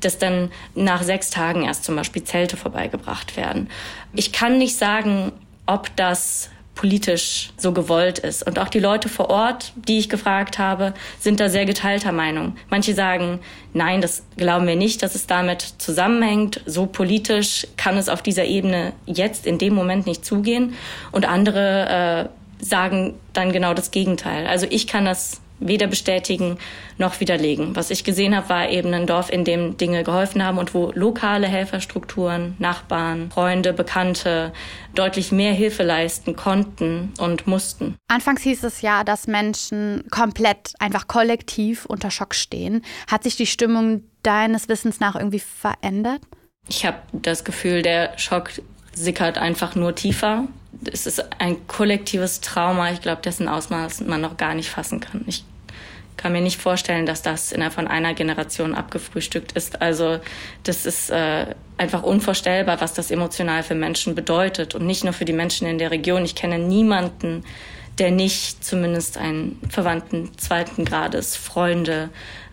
dass 0.00 0.18
dann 0.18 0.50
nach 0.74 1.02
sechs 1.02 1.30
Tagen 1.30 1.64
erst 1.64 1.84
zum 1.84 1.96
Beispiel 1.96 2.22
Zelte 2.22 2.56
vorbeigebracht 2.56 3.36
werden. 3.36 3.68
Ich 4.14 4.32
kann 4.32 4.56
nicht 4.58 4.76
sagen, 4.76 5.32
ob 5.66 5.94
das 5.96 6.50
politisch 6.78 7.50
so 7.56 7.72
gewollt 7.72 8.20
ist. 8.20 8.46
Und 8.46 8.60
auch 8.60 8.68
die 8.68 8.78
Leute 8.78 9.08
vor 9.08 9.30
Ort, 9.30 9.72
die 9.74 9.98
ich 9.98 10.08
gefragt 10.08 10.60
habe, 10.60 10.94
sind 11.18 11.40
da 11.40 11.48
sehr 11.48 11.66
geteilter 11.66 12.12
Meinung. 12.12 12.56
Manche 12.70 12.94
sagen, 12.94 13.40
nein, 13.74 14.00
das 14.00 14.22
glauben 14.36 14.68
wir 14.68 14.76
nicht, 14.76 15.02
dass 15.02 15.16
es 15.16 15.26
damit 15.26 15.74
zusammenhängt. 15.78 16.60
So 16.66 16.86
politisch 16.86 17.66
kann 17.76 17.96
es 17.96 18.08
auf 18.08 18.22
dieser 18.22 18.44
Ebene 18.44 18.92
jetzt 19.06 19.44
in 19.44 19.58
dem 19.58 19.74
Moment 19.74 20.06
nicht 20.06 20.24
zugehen. 20.24 20.74
Und 21.10 21.26
andere 21.28 22.28
äh, 22.60 22.64
sagen 22.64 23.14
dann 23.32 23.50
genau 23.50 23.74
das 23.74 23.90
Gegenteil. 23.90 24.46
Also 24.46 24.68
ich 24.70 24.86
kann 24.86 25.04
das 25.04 25.40
weder 25.60 25.86
bestätigen 25.86 26.58
noch 26.98 27.20
widerlegen. 27.20 27.74
Was 27.76 27.90
ich 27.90 28.04
gesehen 28.04 28.36
habe, 28.36 28.48
war 28.48 28.68
eben 28.68 28.92
ein 28.94 29.06
Dorf, 29.06 29.30
in 29.30 29.44
dem 29.44 29.76
Dinge 29.76 30.04
geholfen 30.04 30.42
haben 30.42 30.58
und 30.58 30.74
wo 30.74 30.92
lokale 30.94 31.46
Helferstrukturen, 31.46 32.56
Nachbarn, 32.58 33.30
Freunde, 33.30 33.72
Bekannte 33.72 34.52
deutlich 34.94 35.32
mehr 35.32 35.52
Hilfe 35.52 35.82
leisten 35.82 36.36
konnten 36.36 37.12
und 37.18 37.46
mussten. 37.46 37.96
Anfangs 38.08 38.42
hieß 38.42 38.64
es 38.64 38.82
ja, 38.82 39.04
dass 39.04 39.26
Menschen 39.26 40.04
komplett, 40.10 40.74
einfach 40.78 41.06
kollektiv 41.08 41.86
unter 41.86 42.10
Schock 42.10 42.34
stehen. 42.34 42.82
Hat 43.10 43.22
sich 43.22 43.36
die 43.36 43.46
Stimmung 43.46 44.02
deines 44.22 44.68
Wissens 44.68 45.00
nach 45.00 45.14
irgendwie 45.14 45.40
verändert? 45.40 46.20
Ich 46.68 46.84
habe 46.84 46.98
das 47.12 47.44
Gefühl, 47.44 47.82
der 47.82 48.18
Schock 48.18 48.50
sickert 48.94 49.38
einfach 49.38 49.74
nur 49.74 49.94
tiefer 49.94 50.48
es 50.92 51.06
ist 51.06 51.24
ein 51.40 51.66
kollektives 51.66 52.40
Trauma, 52.40 52.92
ich 52.92 53.00
glaube, 53.00 53.22
dessen 53.22 53.48
Ausmaß 53.48 54.02
man 54.02 54.20
noch 54.20 54.36
gar 54.36 54.54
nicht 54.54 54.70
fassen 54.70 55.00
kann. 55.00 55.24
Ich 55.26 55.44
kann 56.18 56.32
mir 56.32 56.42
nicht 56.42 56.60
vorstellen, 56.60 57.06
dass 57.06 57.22
das 57.22 57.52
innerhalb 57.52 57.72
von 57.72 57.88
einer 57.88 58.12
Generation 58.12 58.74
abgefrühstückt 58.74 59.52
ist. 59.52 59.80
Also 59.80 60.18
das 60.64 60.84
ist 60.84 61.08
äh, 61.10 61.54
einfach 61.78 62.02
unvorstellbar, 62.02 62.82
was 62.82 62.92
das 62.92 63.10
emotional 63.10 63.62
für 63.62 63.74
Menschen 63.74 64.14
bedeutet 64.14 64.74
und 64.74 64.84
nicht 64.86 65.04
nur 65.04 65.14
für 65.14 65.24
die 65.24 65.32
Menschen 65.32 65.66
in 65.66 65.78
der 65.78 65.90
Region. 65.90 66.24
Ich 66.24 66.34
kenne 66.34 66.58
niemanden, 66.58 67.44
der 67.98 68.10
nicht 68.10 68.62
zumindest 68.62 69.16
einen 69.16 69.58
Verwandten 69.70 70.36
zweiten 70.36 70.84
Grades, 70.84 71.36
Freunde 71.36 72.10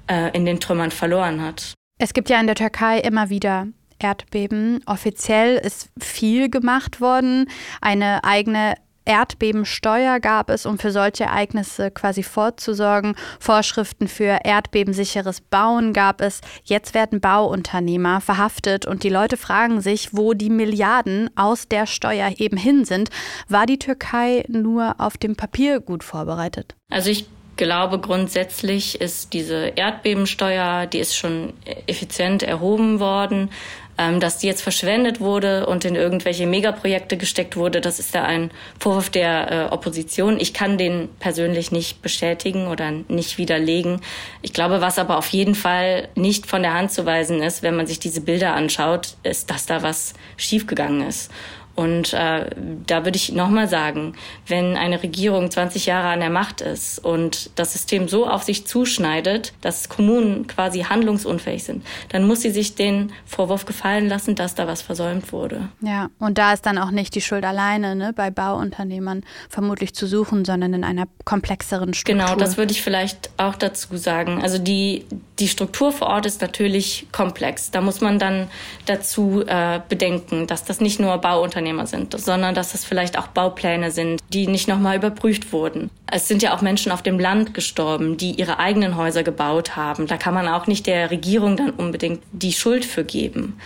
äh, 0.08 0.36
in 0.36 0.46
den 0.46 0.60
Trümmern 0.60 0.92
verloren 0.92 1.42
hat. 1.42 1.74
Es 2.00 2.14
gibt 2.14 2.30
ja 2.30 2.40
in 2.40 2.48
der 2.48 2.56
Türkei 2.56 3.00
immer 3.00 3.30
wieder 3.30 3.68
Erdbeben. 4.00 4.82
Offiziell 4.86 5.56
ist 5.56 5.90
viel 6.00 6.50
gemacht 6.50 7.00
worden. 7.00 7.50
Eine 7.82 8.24
eigene 8.24 8.76
Erdbebensteuer 9.06 10.20
gab 10.20 10.50
es, 10.50 10.66
um 10.66 10.78
für 10.78 10.92
solche 10.92 11.26
Ereignisse 11.26 11.92
quasi 11.92 12.24
vorzusorgen. 12.24 13.16
Vorschriften 13.40 14.08
für 14.08 14.40
erdbebensicheres 14.44 15.42
Bauen 15.42 15.94
gab 15.94 16.22
es. 16.22 16.42
Jetzt 16.64 16.94
werden 16.94 17.22
Bauunternehmer 17.22 18.22
verhaftet 18.22 18.86
und 18.86 19.04
die 19.04 19.10
Leute 19.10 19.38
fragen 19.38 19.82
sich, 19.82 20.10
wo 20.12 20.34
die 20.34 20.50
Milliarden 20.50 21.30
aus 21.36 21.68
der 21.68 21.86
Steuer 21.86 22.34
eben 22.38 22.58
hin 22.58 22.86
sind. 22.86 23.10
War 23.48 23.66
die 23.66 23.80
Türkei 23.80 24.44
nur 24.48 24.96
auf 24.98 25.18
dem 25.18 25.36
Papier 25.36 25.80
gut 25.80 26.04
vorbereitet? 26.04 26.76
Also 26.90 27.10
ich 27.10 27.28
glaube, 27.58 28.00
grundsätzlich 28.00 29.00
ist 29.00 29.34
diese 29.34 29.68
Erdbebensteuer, 29.76 30.88
die 30.88 31.00
ist 31.00 31.16
schon 31.16 31.54
effizient 31.88 32.44
erhoben 32.44 33.00
worden. 33.00 33.50
Ähm, 33.98 34.20
dass 34.20 34.40
die 34.40 34.48
jetzt 34.48 34.62
verschwendet 34.62 35.22
wurde 35.22 35.68
und 35.68 35.86
in 35.86 35.96
irgendwelche 35.96 36.46
Megaprojekte 36.48 37.16
gesteckt 37.16 37.56
wurde, 37.56 37.80
das 37.80 37.98
ist 37.98 38.14
ja 38.14 38.26
ein 38.26 38.52
Vorwurf 38.78 39.10
der 39.10 39.52
äh, 39.52 39.74
Opposition. 39.74 40.38
Ich 40.38 40.54
kann 40.54 40.78
den 40.78 41.08
persönlich 41.20 41.72
nicht 41.72 42.02
bestätigen 42.02 42.68
oder 42.68 42.92
nicht 43.08 43.38
widerlegen. 43.38 44.02
Ich 44.42 44.52
glaube, 44.52 44.82
was 44.82 45.00
aber 45.00 45.18
auf 45.18 45.30
jeden 45.30 45.56
Fall 45.56 46.10
nicht 46.16 46.46
von 46.46 46.62
der 46.62 46.74
Hand 46.74 46.92
zu 46.92 47.06
weisen 47.06 47.42
ist, 47.42 47.64
wenn 47.64 47.78
man 47.78 47.88
sich 47.88 48.00
diese 48.00 48.20
Bilder 48.20 48.54
anschaut, 48.54 49.16
ist, 49.24 49.50
dass 49.50 49.66
da 49.66 49.82
was 49.82 50.14
schiefgegangen 50.36 51.08
ist. 51.08 51.32
Und 51.76 52.14
äh, 52.14 52.50
da 52.88 53.04
würde 53.04 53.18
ich 53.18 53.34
nochmal 53.34 53.68
sagen, 53.68 54.14
wenn 54.48 54.78
eine 54.78 55.04
Regierung 55.04 55.52
20 55.52 55.86
Jahre 55.86 56.08
an 56.08 56.22
der 56.22 56.30
Macht 56.30 56.62
ist 56.62 57.00
und 57.00 57.50
das 57.56 57.74
System 57.74 58.08
so 58.08 58.28
auf 58.28 58.44
sich 58.44 58.66
zuschneidet, 58.66 59.54
dass 59.60 59.90
Kommunen 59.90 60.48
quasi 60.48 60.84
handlungsunfähig 60.84 61.64
sind, 61.64 61.86
dann 62.10 62.26
muss 62.26 62.42
sie 62.42 62.52
sich 62.52 62.76
den 62.76 63.12
Vorwurf 63.26 63.66
gefallen 63.66 64.08
lassen, 64.08 64.36
dass 64.36 64.56
da 64.56 64.68
was 64.68 64.82
versäumt 64.82 65.34
wurde. 65.34 65.68
Ja, 65.82 66.10
und 66.20 66.38
da 66.38 66.54
ist 66.54 66.66
dann 66.66 66.78
auch 66.78 66.92
nicht 66.92 67.14
die 67.14 67.22
Schuld 67.22 67.44
alleine 67.44 67.96
ne, 67.96 68.14
bei 68.16 68.32
Bauunternehmern 68.32 69.24
vermutlich 69.50 69.94
zu 69.94 70.08
suchen, 70.08 70.46
sondern 70.46 70.74
in 70.74 70.84
einer 70.86 71.08
komplexeren 71.26 71.94
Struktur. 71.94 72.26
Genau, 72.26 72.36
das 72.38 72.56
würde 72.56 72.72
ich 72.72 72.82
vielleicht 72.82 73.30
auch 73.36 73.56
dazu 73.56 73.98
sagen. 73.98 74.42
Also 74.42 74.60
die, 74.60 75.06
die 75.40 75.50
Struktur 75.50 75.92
vor 75.92 76.08
Ort 76.08 76.26
ist 76.26 76.42
natürlich 76.42 77.08
komplex. 77.12 77.72
Da 77.72 77.82
muss 77.82 78.00
man 78.00 78.18
dann 78.18 78.48
dazu 78.86 79.44
äh, 79.46 79.82
bedenken, 79.90 80.48
dass 80.48 80.64
das 80.64 80.80
nicht 80.80 81.00
nur 81.02 81.18
Bauunternehmer 81.18 81.65
Bauunternehmer 81.66 81.88
sind, 81.88 82.20
sondern 82.20 82.56
dass 82.56 82.74
es 82.74 82.86
vielleicht 82.86 83.18
auch 83.18 83.28
Baupläne 83.28 83.92
sind, 83.92 84.22
die 84.32 84.48
nicht 84.48 84.68
nochmal 84.68 84.98
überprüft 84.98 85.52
wurden. 85.52 85.90
Es 86.12 86.28
sind 86.28 86.44
ja 86.44 86.56
auch 86.56 86.62
Menschen 86.62 86.92
auf 86.92 87.02
dem 87.02 87.20
Land 87.20 87.54
gestorben, 87.54 88.18
die 88.18 88.32
ihre 88.32 88.60
eigenen 88.60 88.96
Häuser 88.96 89.24
gebaut 89.24 89.76
haben. 89.76 90.08
Da 90.08 90.18
kann 90.18 90.34
man 90.34 90.48
auch 90.48 90.68
nicht 90.68 90.86
der 90.86 91.12
Regierung 91.12 91.58
dann 91.58 91.72
unbedingt 91.72 92.22
die 92.32 92.54
Schuld 92.54 92.86
für 92.86 93.04
geben. 93.04 93.58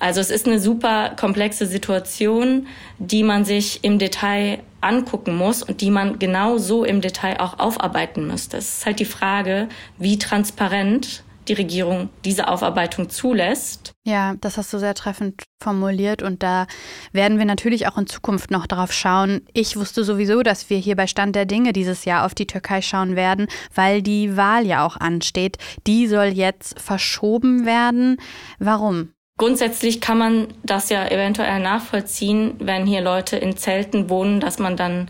Also 0.00 0.20
es 0.20 0.30
ist 0.30 0.46
eine 0.46 0.60
super 0.60 1.10
komplexe 1.18 1.66
Situation, 1.66 2.68
die 2.98 3.24
man 3.24 3.44
sich 3.44 3.82
im 3.82 3.98
Detail 3.98 4.60
angucken 4.80 5.36
muss 5.36 5.64
und 5.64 5.80
die 5.80 5.90
man 5.90 6.20
genau 6.20 6.56
so 6.58 6.84
im 6.84 7.00
Detail 7.00 7.40
auch 7.40 7.58
aufarbeiten 7.58 8.26
müsste. 8.28 8.58
Es 8.58 8.78
ist 8.78 8.86
halt 8.86 9.00
die 9.00 9.04
Frage, 9.04 9.68
wie 9.98 10.18
transparent 10.18 11.24
die 11.48 11.54
Regierung 11.54 12.10
diese 12.24 12.48
Aufarbeitung 12.48 13.08
zulässt. 13.08 13.92
Ja, 14.04 14.34
das 14.40 14.56
hast 14.56 14.72
du 14.72 14.78
sehr 14.78 14.94
treffend 14.94 15.44
formuliert 15.62 16.22
und 16.22 16.42
da 16.42 16.66
werden 17.12 17.38
wir 17.38 17.44
natürlich 17.44 17.86
auch 17.88 17.98
in 17.98 18.06
Zukunft 18.06 18.50
noch 18.50 18.66
drauf 18.66 18.92
schauen. 18.92 19.42
Ich 19.52 19.76
wusste 19.76 20.04
sowieso, 20.04 20.42
dass 20.42 20.70
wir 20.70 20.78
hier 20.78 20.96
bei 20.96 21.06
Stand 21.06 21.34
der 21.34 21.46
Dinge 21.46 21.72
dieses 21.72 22.04
Jahr 22.04 22.24
auf 22.24 22.34
die 22.34 22.46
Türkei 22.46 22.82
schauen 22.82 23.16
werden, 23.16 23.48
weil 23.74 24.02
die 24.02 24.36
Wahl 24.36 24.66
ja 24.66 24.86
auch 24.86 24.96
ansteht. 24.96 25.58
Die 25.86 26.06
soll 26.06 26.26
jetzt 26.26 26.80
verschoben 26.80 27.66
werden. 27.66 28.18
Warum? 28.58 29.12
Grundsätzlich 29.38 30.00
kann 30.00 30.18
man 30.18 30.48
das 30.64 30.88
ja 30.88 31.06
eventuell 31.06 31.60
nachvollziehen, 31.60 32.54
wenn 32.58 32.86
hier 32.86 33.00
Leute 33.00 33.36
in 33.36 33.56
Zelten 33.56 34.10
wohnen, 34.10 34.40
dass 34.40 34.58
man 34.58 34.76
dann 34.76 35.08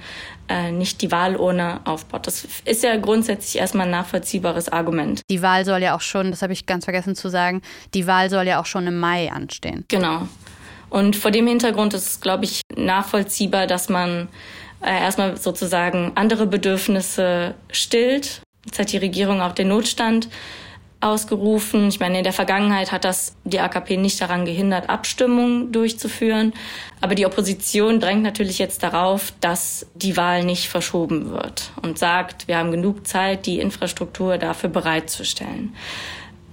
äh, 0.49 0.71
nicht 0.71 1.03
die 1.03 1.13
Wahlurne 1.13 1.81
aufbaut. 1.85 2.27
Das 2.27 2.47
ist 2.65 2.83
ja 2.83 2.97
grundsätzlich 2.97 3.61
erstmal 3.61 3.87
ein 3.87 3.93
nachvollziehbares 3.93 4.69
Argument. 4.69 5.21
Die 5.31 5.43
Wahl 5.43 5.65
soll 5.65 5.83
ja 5.83 5.95
auch 5.95 6.01
schon, 6.01 6.31
das 6.31 6.43
habe 6.43 6.53
ich 6.53 6.67
ganz 6.67 6.85
vergessen 6.85 7.15
zu 7.15 7.29
sagen, 7.29 7.63
die 7.95 8.07
Wahl 8.07 8.31
soll 8.31 8.47
ja 8.47 8.61
auch 8.61 8.67
schon 8.67 8.87
im 8.87 8.99
Mai 8.99 9.31
anstehen. 9.31 9.85
Genau. 9.89 10.29
Und 10.91 11.17
vor 11.17 11.31
dem 11.31 11.47
Hintergrund 11.47 11.95
ist 11.95 12.09
es, 12.09 12.21
glaube 12.21 12.45
ich, 12.45 12.63
nachvollziehbar, 12.75 13.67
dass 13.67 13.89
man 13.89 14.29
äh, 14.83 15.01
erstmal 15.01 15.37
sozusagen 15.37 16.13
andere 16.15 16.47
Bedürfnisse 16.47 17.55
stillt. 17.71 18.41
Jetzt 18.65 18.79
hat 18.79 18.93
die 18.93 18.99
Regierung 18.99 19.41
auch 19.41 19.53
den 19.53 19.69
Notstand 19.69 20.29
ausgerufen. 21.01 21.89
Ich 21.89 22.01
meine, 22.01 22.19
in 22.19 22.25
der 22.25 22.33
Vergangenheit 22.33 22.91
hat 22.91 23.05
das 23.05 23.37
die 23.45 23.61
AKP 23.61 23.97
nicht 23.97 24.21
daran 24.21 24.45
gehindert, 24.45 24.91
Abstimmungen 24.91 25.71
durchzuführen. 25.71 26.53
Aber 27.01 27.15
die 27.15 27.27
Opposition 27.27 28.01
drängt 28.01 28.23
natürlich 28.23 28.59
jetzt 28.59 28.83
darauf, 28.83 29.33
dass 29.41 29.87
die 29.95 30.17
Wahl 30.17 30.45
nicht 30.45 30.69
verschoben 30.69 31.31
wird 31.31 31.71
und 31.83 31.99
sagt, 31.99 32.49
wir 32.49 32.59
haben 32.59 32.73
genug 32.73 33.07
Zeit, 33.07 33.47
die 33.47 33.61
Infrastruktur 33.61 34.39
dafür 34.39 34.71
bereitzustellen. 34.71 35.75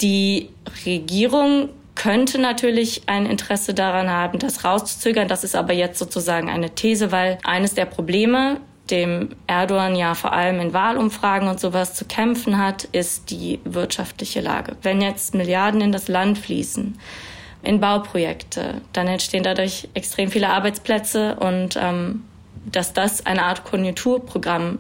Die 0.01 0.49
Regierung 0.85 1.69
könnte 1.95 2.39
natürlich 2.39 3.03
ein 3.07 3.25
Interesse 3.25 3.73
daran 3.73 4.09
haben, 4.09 4.37
das 4.37 4.63
rauszuzögern. 4.63 5.27
Das 5.27 5.43
ist 5.43 5.55
aber 5.55 5.73
jetzt 5.73 5.97
sozusagen 5.97 6.49
eine 6.49 6.71
These, 6.71 7.11
weil 7.11 7.39
eines 7.43 7.73
der 7.73 7.85
Probleme 7.85 8.59
dem 8.89 9.29
Erdogan 9.47 9.95
ja 9.95 10.13
vor 10.13 10.33
allem 10.33 10.59
in 10.59 10.73
Wahlumfragen 10.73 11.47
und 11.47 11.59
sowas 11.59 11.93
zu 11.95 12.05
kämpfen 12.05 12.57
hat, 12.57 12.83
ist 12.85 13.31
die 13.31 13.59
wirtschaftliche 13.63 14.41
Lage. 14.41 14.75
Wenn 14.81 15.01
jetzt 15.01 15.33
Milliarden 15.33 15.81
in 15.81 15.91
das 15.91 16.07
Land 16.07 16.37
fließen, 16.37 16.97
in 17.63 17.79
Bauprojekte, 17.79 18.81
dann 18.93 19.07
entstehen 19.07 19.43
dadurch 19.43 19.89
extrem 19.95 20.29
viele 20.29 20.49
Arbeitsplätze 20.49 21.35
und 21.35 21.77
ähm, 21.81 22.23
dass 22.71 22.93
das 22.93 23.25
eine 23.25 23.43
Art 23.43 23.63
Konjunkturprogramm 23.63 24.79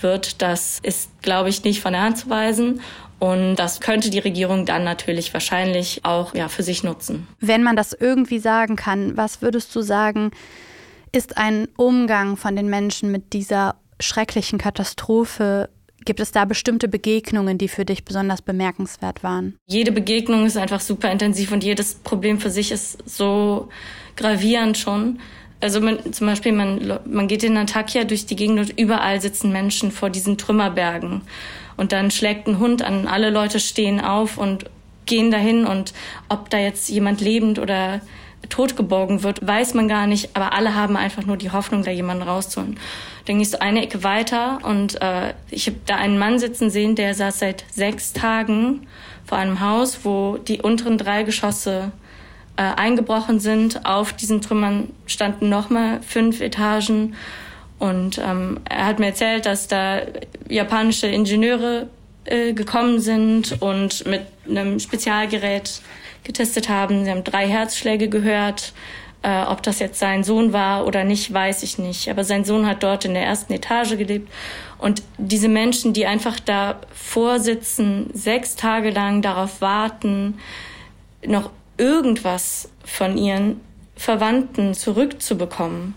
wird, 0.00 0.42
das 0.42 0.78
ist, 0.82 1.10
glaube 1.22 1.48
ich, 1.48 1.64
nicht 1.64 1.80
von 1.80 1.92
der 1.92 2.02
Hand 2.02 2.18
zu 2.18 2.28
weisen. 2.28 2.80
Und 3.18 3.56
das 3.56 3.80
könnte 3.80 4.10
die 4.10 4.18
Regierung 4.18 4.66
dann 4.66 4.84
natürlich 4.84 5.32
wahrscheinlich 5.32 6.04
auch 6.04 6.34
ja, 6.34 6.48
für 6.48 6.62
sich 6.62 6.84
nutzen. 6.84 7.26
Wenn 7.40 7.62
man 7.62 7.74
das 7.74 7.94
irgendwie 7.94 8.38
sagen 8.38 8.76
kann, 8.76 9.16
was 9.16 9.40
würdest 9.40 9.74
du 9.74 9.80
sagen, 9.80 10.32
ist 11.16 11.36
ein 11.38 11.66
Umgang 11.76 12.36
von 12.36 12.54
den 12.54 12.68
Menschen 12.68 13.10
mit 13.10 13.32
dieser 13.32 13.76
schrecklichen 13.98 14.58
Katastrophe 14.58 15.70
Gibt 16.06 16.20
es 16.20 16.30
da 16.30 16.44
bestimmte 16.44 16.86
Begegnungen, 16.86 17.58
die 17.58 17.66
für 17.66 17.84
dich 17.84 18.04
besonders 18.04 18.40
bemerkenswert 18.40 19.24
waren? 19.24 19.58
Jede 19.66 19.90
Begegnung 19.90 20.46
ist 20.46 20.56
einfach 20.56 20.80
super 20.80 21.10
intensiv 21.10 21.50
und 21.50 21.64
jedes 21.64 21.96
Problem 21.96 22.38
für 22.38 22.48
sich 22.48 22.70
ist 22.70 22.98
so 23.10 23.70
gravierend 24.14 24.78
schon. 24.78 25.18
Also 25.60 25.80
man, 25.80 26.12
zum 26.12 26.28
Beispiel, 26.28 26.52
man, 26.52 27.00
man 27.06 27.26
geht 27.26 27.42
in 27.42 27.56
Antakya 27.56 28.04
durch 28.04 28.24
die 28.24 28.36
Gegend 28.36 28.60
und 28.60 28.78
überall 28.78 29.20
sitzen 29.20 29.50
Menschen 29.50 29.90
vor 29.90 30.08
diesen 30.08 30.38
Trümmerbergen. 30.38 31.22
Und 31.76 31.90
dann 31.90 32.12
schlägt 32.12 32.46
ein 32.46 32.60
Hund 32.60 32.82
an, 32.82 33.08
alle 33.08 33.30
Leute 33.30 33.58
stehen 33.58 34.00
auf 34.00 34.38
und 34.38 34.70
gehen 35.06 35.32
dahin 35.32 35.66
und 35.66 35.92
ob 36.28 36.50
da 36.50 36.58
jetzt 36.58 36.88
jemand 36.88 37.20
lebend 37.20 37.58
oder 37.58 38.00
totgeborgen 38.48 39.22
wird, 39.22 39.46
weiß 39.46 39.74
man 39.74 39.88
gar 39.88 40.06
nicht, 40.06 40.30
aber 40.34 40.52
alle 40.52 40.74
haben 40.74 40.96
einfach 40.96 41.24
nur 41.24 41.36
die 41.36 41.50
Hoffnung, 41.50 41.82
da 41.82 41.90
jemanden 41.90 42.22
rauszuholen. 42.22 42.78
Dann 43.26 43.38
gehst 43.38 43.54
du 43.54 43.60
eine 43.60 43.82
Ecke 43.82 44.04
weiter 44.04 44.58
und 44.62 45.00
äh, 45.00 45.34
ich 45.50 45.66
habe 45.66 45.78
da 45.86 45.96
einen 45.96 46.18
Mann 46.18 46.38
sitzen 46.38 46.70
sehen, 46.70 46.94
der 46.94 47.14
saß 47.14 47.38
seit 47.38 47.64
sechs 47.70 48.12
Tagen 48.12 48.86
vor 49.24 49.38
einem 49.38 49.60
Haus, 49.60 50.00
wo 50.04 50.36
die 50.38 50.62
unteren 50.62 50.98
drei 50.98 51.24
Geschosse 51.24 51.92
äh, 52.56 52.62
eingebrochen 52.62 53.40
sind. 53.40 53.84
Auf 53.84 54.12
diesen 54.12 54.40
Trümmern 54.40 54.90
standen 55.06 55.48
nochmal 55.48 56.00
fünf 56.02 56.40
Etagen. 56.40 57.14
Und 57.78 58.18
ähm, 58.18 58.60
er 58.64 58.86
hat 58.86 58.98
mir 58.98 59.06
erzählt, 59.06 59.44
dass 59.44 59.68
da 59.68 60.00
japanische 60.48 61.08
Ingenieure 61.08 61.88
äh, 62.24 62.52
gekommen 62.54 63.00
sind 63.00 63.60
und 63.60 64.06
mit 64.06 64.22
einem 64.48 64.78
Spezialgerät 64.78 65.82
getestet 66.26 66.68
haben. 66.68 67.04
Sie 67.04 67.10
haben 67.10 67.24
drei 67.24 67.48
Herzschläge 67.48 68.08
gehört. 68.08 68.72
Äh, 69.22 69.42
ob 69.42 69.62
das 69.62 69.78
jetzt 69.78 69.98
sein 69.98 70.22
Sohn 70.22 70.52
war 70.52 70.86
oder 70.86 71.02
nicht, 71.02 71.32
weiß 71.32 71.62
ich 71.62 71.78
nicht. 71.78 72.08
Aber 72.10 72.22
sein 72.22 72.44
Sohn 72.44 72.66
hat 72.66 72.82
dort 72.82 73.04
in 73.04 73.14
der 73.14 73.24
ersten 73.24 73.52
Etage 73.52 73.96
gelebt. 73.96 74.30
Und 74.78 75.02
diese 75.18 75.48
Menschen, 75.48 75.92
die 75.92 76.06
einfach 76.06 76.38
da 76.38 76.80
vorsitzen, 76.92 78.10
sechs 78.12 78.56
Tage 78.56 78.90
lang 78.90 79.22
darauf 79.22 79.60
warten, 79.60 80.38
noch 81.26 81.50
irgendwas 81.78 82.68
von 82.84 83.16
ihren 83.16 83.60
Verwandten 83.96 84.74
zurückzubekommen. 84.74 85.94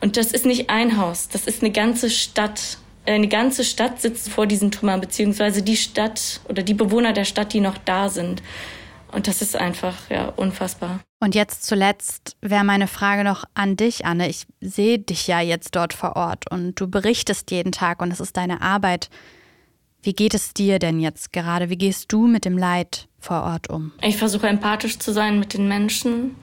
Und 0.00 0.16
das 0.16 0.32
ist 0.32 0.46
nicht 0.46 0.68
ein 0.68 0.96
Haus, 0.96 1.28
das 1.28 1.46
ist 1.46 1.62
eine 1.62 1.70
ganze 1.70 2.10
Stadt. 2.10 2.78
Eine 3.04 3.28
ganze 3.28 3.64
Stadt 3.64 4.00
sitzt 4.00 4.28
vor 4.28 4.46
diesen 4.46 4.70
Trümmern, 4.70 5.00
beziehungsweise 5.00 5.62
die 5.62 5.76
Stadt 5.76 6.40
oder 6.48 6.62
die 6.62 6.74
Bewohner 6.74 7.12
der 7.12 7.24
Stadt, 7.24 7.52
die 7.52 7.60
noch 7.60 7.76
da 7.78 8.08
sind. 8.08 8.42
Und 9.12 9.28
das 9.28 9.42
ist 9.42 9.56
einfach 9.56 9.94
ja 10.10 10.28
unfassbar. 10.36 11.00
Und 11.20 11.34
jetzt 11.34 11.64
zuletzt 11.64 12.36
wäre 12.40 12.64
meine 12.64 12.88
Frage 12.88 13.24
noch 13.24 13.44
an 13.54 13.76
dich, 13.76 14.06
Anne. 14.06 14.28
Ich 14.28 14.46
sehe 14.60 14.98
dich 14.98 15.26
ja 15.26 15.40
jetzt 15.40 15.76
dort 15.76 15.92
vor 15.92 16.16
Ort 16.16 16.50
und 16.50 16.74
du 16.80 16.88
berichtest 16.88 17.50
jeden 17.50 17.72
Tag 17.72 18.02
und 18.02 18.10
es 18.10 18.20
ist 18.20 18.36
deine 18.36 18.62
Arbeit. 18.62 19.10
Wie 20.02 20.14
geht 20.14 20.34
es 20.34 20.52
dir 20.52 20.78
denn 20.78 20.98
jetzt 20.98 21.32
gerade? 21.32 21.70
Wie 21.70 21.76
gehst 21.76 22.10
du 22.12 22.26
mit 22.26 22.44
dem 22.44 22.58
Leid 22.58 23.06
vor 23.20 23.42
Ort 23.44 23.70
um? 23.70 23.92
Ich 24.00 24.16
versuche 24.16 24.48
empathisch 24.48 24.98
zu 24.98 25.12
sein 25.12 25.38
mit 25.38 25.54
den 25.54 25.68
Menschen. 25.68 26.34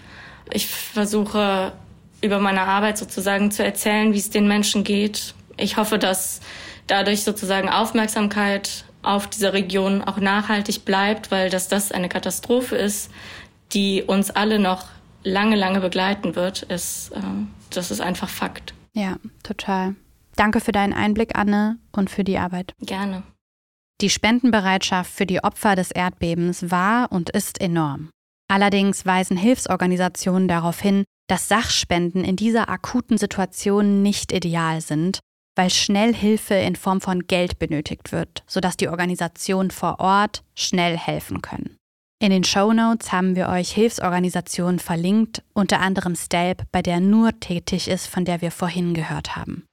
Ich 0.51 0.67
versuche 0.67 1.73
über 2.21 2.39
meine 2.39 2.61
Arbeit 2.61 2.97
sozusagen 2.97 3.51
zu 3.51 3.63
erzählen, 3.63 4.13
wie 4.13 4.17
es 4.17 4.29
den 4.29 4.47
Menschen 4.47 4.83
geht. 4.83 5.33
Ich 5.57 5.75
hoffe, 5.75 5.97
dass 5.97 6.39
dadurch 6.87 7.23
sozusagen 7.23 7.67
Aufmerksamkeit 7.67 8.85
auf 9.01 9.27
dieser 9.27 9.53
Region 9.53 10.03
auch 10.03 10.17
nachhaltig 10.17 10.85
bleibt, 10.85 11.31
weil 11.31 11.49
dass 11.49 11.67
das 11.67 11.91
eine 11.91 12.09
Katastrophe 12.09 12.75
ist, 12.75 13.11
die 13.73 14.03
uns 14.03 14.31
alle 14.31 14.59
noch 14.59 14.85
lange, 15.23 15.55
lange 15.55 15.79
begleiten 15.79 16.35
wird, 16.35 16.63
ist, 16.63 17.11
äh, 17.11 17.19
das 17.69 17.91
ist 17.91 18.01
einfach 18.01 18.29
Fakt. 18.29 18.73
Ja, 18.93 19.17
total. 19.43 19.95
Danke 20.35 20.59
für 20.61 20.71
deinen 20.71 20.93
Einblick, 20.93 21.37
Anne, 21.37 21.77
und 21.91 22.09
für 22.09 22.23
die 22.23 22.37
Arbeit. 22.37 22.73
Gerne. 22.81 23.23
Die 24.01 24.09
Spendenbereitschaft 24.09 25.11
für 25.11 25.25
die 25.25 25.43
Opfer 25.43 25.75
des 25.75 25.91
Erdbebens 25.91 26.71
war 26.71 27.11
und 27.11 27.29
ist 27.29 27.59
enorm. 27.59 28.09
Allerdings 28.49 29.05
weisen 29.05 29.37
Hilfsorganisationen 29.37 30.47
darauf 30.47 30.79
hin, 30.79 31.03
dass 31.27 31.47
Sachspenden 31.47 32.23
in 32.23 32.35
dieser 32.35 32.69
akuten 32.69 33.17
Situation 33.17 34.01
nicht 34.01 34.31
ideal 34.31 34.81
sind 34.81 35.19
weil 35.59 35.69
schnell 35.69 36.15
Hilfe 36.15 36.53
in 36.53 36.77
Form 36.77 37.01
von 37.01 37.27
Geld 37.27 37.59
benötigt 37.59 38.13
wird, 38.13 38.43
sodass 38.47 38.77
die 38.77 38.87
Organisationen 38.87 39.71
vor 39.71 39.99
Ort 39.99 40.41
schnell 40.55 40.97
helfen 40.97 41.41
können. 41.41 41.75
In 42.23 42.29
den 42.29 42.45
Show 42.45 42.71
Notes 42.71 43.11
haben 43.11 43.35
wir 43.35 43.49
euch 43.49 43.69
Hilfsorganisationen 43.71 44.79
verlinkt, 44.79 45.43
unter 45.53 45.81
anderem 45.81 46.15
STELP, 46.15 46.63
bei 46.71 46.81
der 46.81 47.01
nur 47.01 47.37
tätig 47.41 47.89
ist, 47.89 48.07
von 48.07 48.23
der 48.23 48.41
wir 48.41 48.51
vorhin 48.51 48.93
gehört 48.93 49.35
haben. 49.35 49.65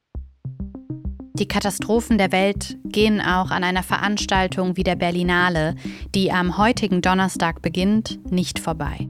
Die 1.34 1.46
Katastrophen 1.46 2.18
der 2.18 2.32
Welt 2.32 2.76
gehen 2.86 3.20
auch 3.20 3.52
an 3.52 3.62
einer 3.62 3.84
Veranstaltung 3.84 4.76
wie 4.76 4.82
der 4.82 4.96
Berlinale, 4.96 5.76
die 6.16 6.32
am 6.32 6.58
heutigen 6.58 7.00
Donnerstag 7.00 7.62
beginnt, 7.62 8.18
nicht 8.28 8.58
vorbei. 8.58 9.08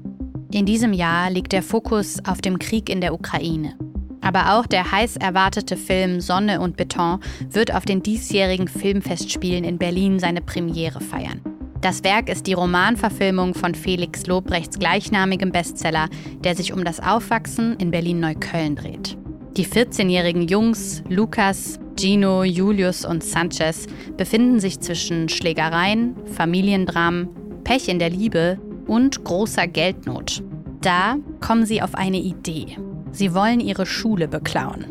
In 0.52 0.66
diesem 0.66 0.92
Jahr 0.92 1.30
liegt 1.30 1.52
der 1.52 1.62
Fokus 1.62 2.18
auf 2.26 2.42
dem 2.42 2.58
Krieg 2.58 2.90
in 2.90 3.00
der 3.00 3.14
Ukraine. 3.14 3.78
Aber 4.26 4.58
auch 4.58 4.66
der 4.66 4.90
heiß 4.90 5.18
erwartete 5.18 5.76
Film 5.76 6.20
Sonne 6.20 6.60
und 6.60 6.76
Beton 6.76 7.20
wird 7.48 7.72
auf 7.72 7.84
den 7.84 8.02
diesjährigen 8.02 8.66
Filmfestspielen 8.66 9.62
in 9.62 9.78
Berlin 9.78 10.18
seine 10.18 10.40
Premiere 10.40 11.00
feiern. 11.00 11.40
Das 11.80 12.02
Werk 12.02 12.28
ist 12.28 12.48
die 12.48 12.54
Romanverfilmung 12.54 13.54
von 13.54 13.76
Felix 13.76 14.26
Lobrechts 14.26 14.80
gleichnamigem 14.80 15.52
Bestseller, 15.52 16.08
der 16.40 16.56
sich 16.56 16.72
um 16.72 16.82
das 16.82 16.98
Aufwachsen 16.98 17.76
in 17.76 17.92
Berlin-Neukölln 17.92 18.74
dreht. 18.74 19.16
Die 19.56 19.64
14-jährigen 19.64 20.48
Jungs 20.48 21.04
Lukas, 21.08 21.78
Gino, 21.96 22.42
Julius 22.42 23.04
und 23.04 23.22
Sanchez 23.22 23.86
befinden 24.16 24.58
sich 24.58 24.80
zwischen 24.80 25.28
Schlägereien, 25.28 26.16
Familiendramen, 26.32 27.28
Pech 27.62 27.88
in 27.88 28.00
der 28.00 28.10
Liebe 28.10 28.58
und 28.88 29.22
großer 29.22 29.68
Geldnot. 29.68 30.42
Da 30.80 31.14
kommen 31.40 31.64
sie 31.64 31.80
auf 31.80 31.94
eine 31.94 32.18
Idee. 32.18 32.76
Sie 33.12 33.34
wollen 33.34 33.60
ihre 33.60 33.86
Schule 33.86 34.28
beklauen. 34.28 34.86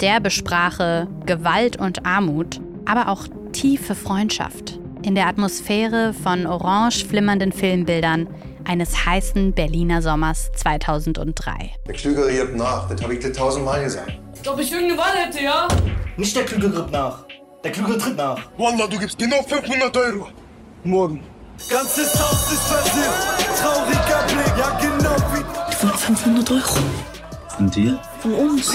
Der 0.00 0.20
besprache 0.20 1.08
Gewalt 1.26 1.76
und 1.76 2.04
Armut, 2.04 2.60
aber 2.84 3.08
auch 3.08 3.26
tiefe 3.52 3.94
Freundschaft. 3.94 4.78
In 5.02 5.14
der 5.14 5.26
Atmosphäre 5.26 6.12
von 6.14 6.46
orange 6.46 7.04
flimmernden 7.04 7.52
Filmbildern 7.52 8.26
eines 8.64 9.04
heißen 9.06 9.52
Berliner 9.52 10.02
Sommers 10.02 10.50
2003. 10.56 11.72
Der 11.86 11.94
Klügere 11.94 12.32
gibt 12.32 12.56
nach, 12.56 12.88
das 12.88 13.02
habe 13.02 13.14
ich 13.14 13.20
dir 13.20 13.32
tausendmal 13.32 13.84
gesagt. 13.84 14.18
Ob 14.46 14.58
ich 14.58 14.72
irgendeine 14.72 15.00
Wahl 15.00 15.14
hätte, 15.14 15.42
ja? 15.42 15.68
Nicht 16.16 16.34
der 16.36 16.44
Klügere 16.44 16.82
gibt 16.82 16.92
nach. 16.92 17.24
Der 17.62 17.72
Klügere 17.72 17.98
tritt 17.98 18.16
nach. 18.16 18.38
Wallah, 18.58 18.86
du 18.86 18.98
gibst 18.98 19.18
genau 19.18 19.42
500 19.42 19.96
Euro. 19.96 20.28
Morgen. 20.84 21.22
Ganzes 21.70 22.12
Haus 22.20 22.52
ist 22.52 22.62
versifft. 22.64 23.60
Trauriger 23.60 24.22
Blick, 24.26 24.58
ja 24.58 24.78
genau 24.80 25.16
wie. 25.32 25.72
Ich 25.72 25.82
wollte 25.82 25.98
500 25.98 26.50
Euro. 26.50 27.13
Von 27.56 27.70
dir? 27.70 28.00
Von 28.18 28.34
uns. 28.34 28.72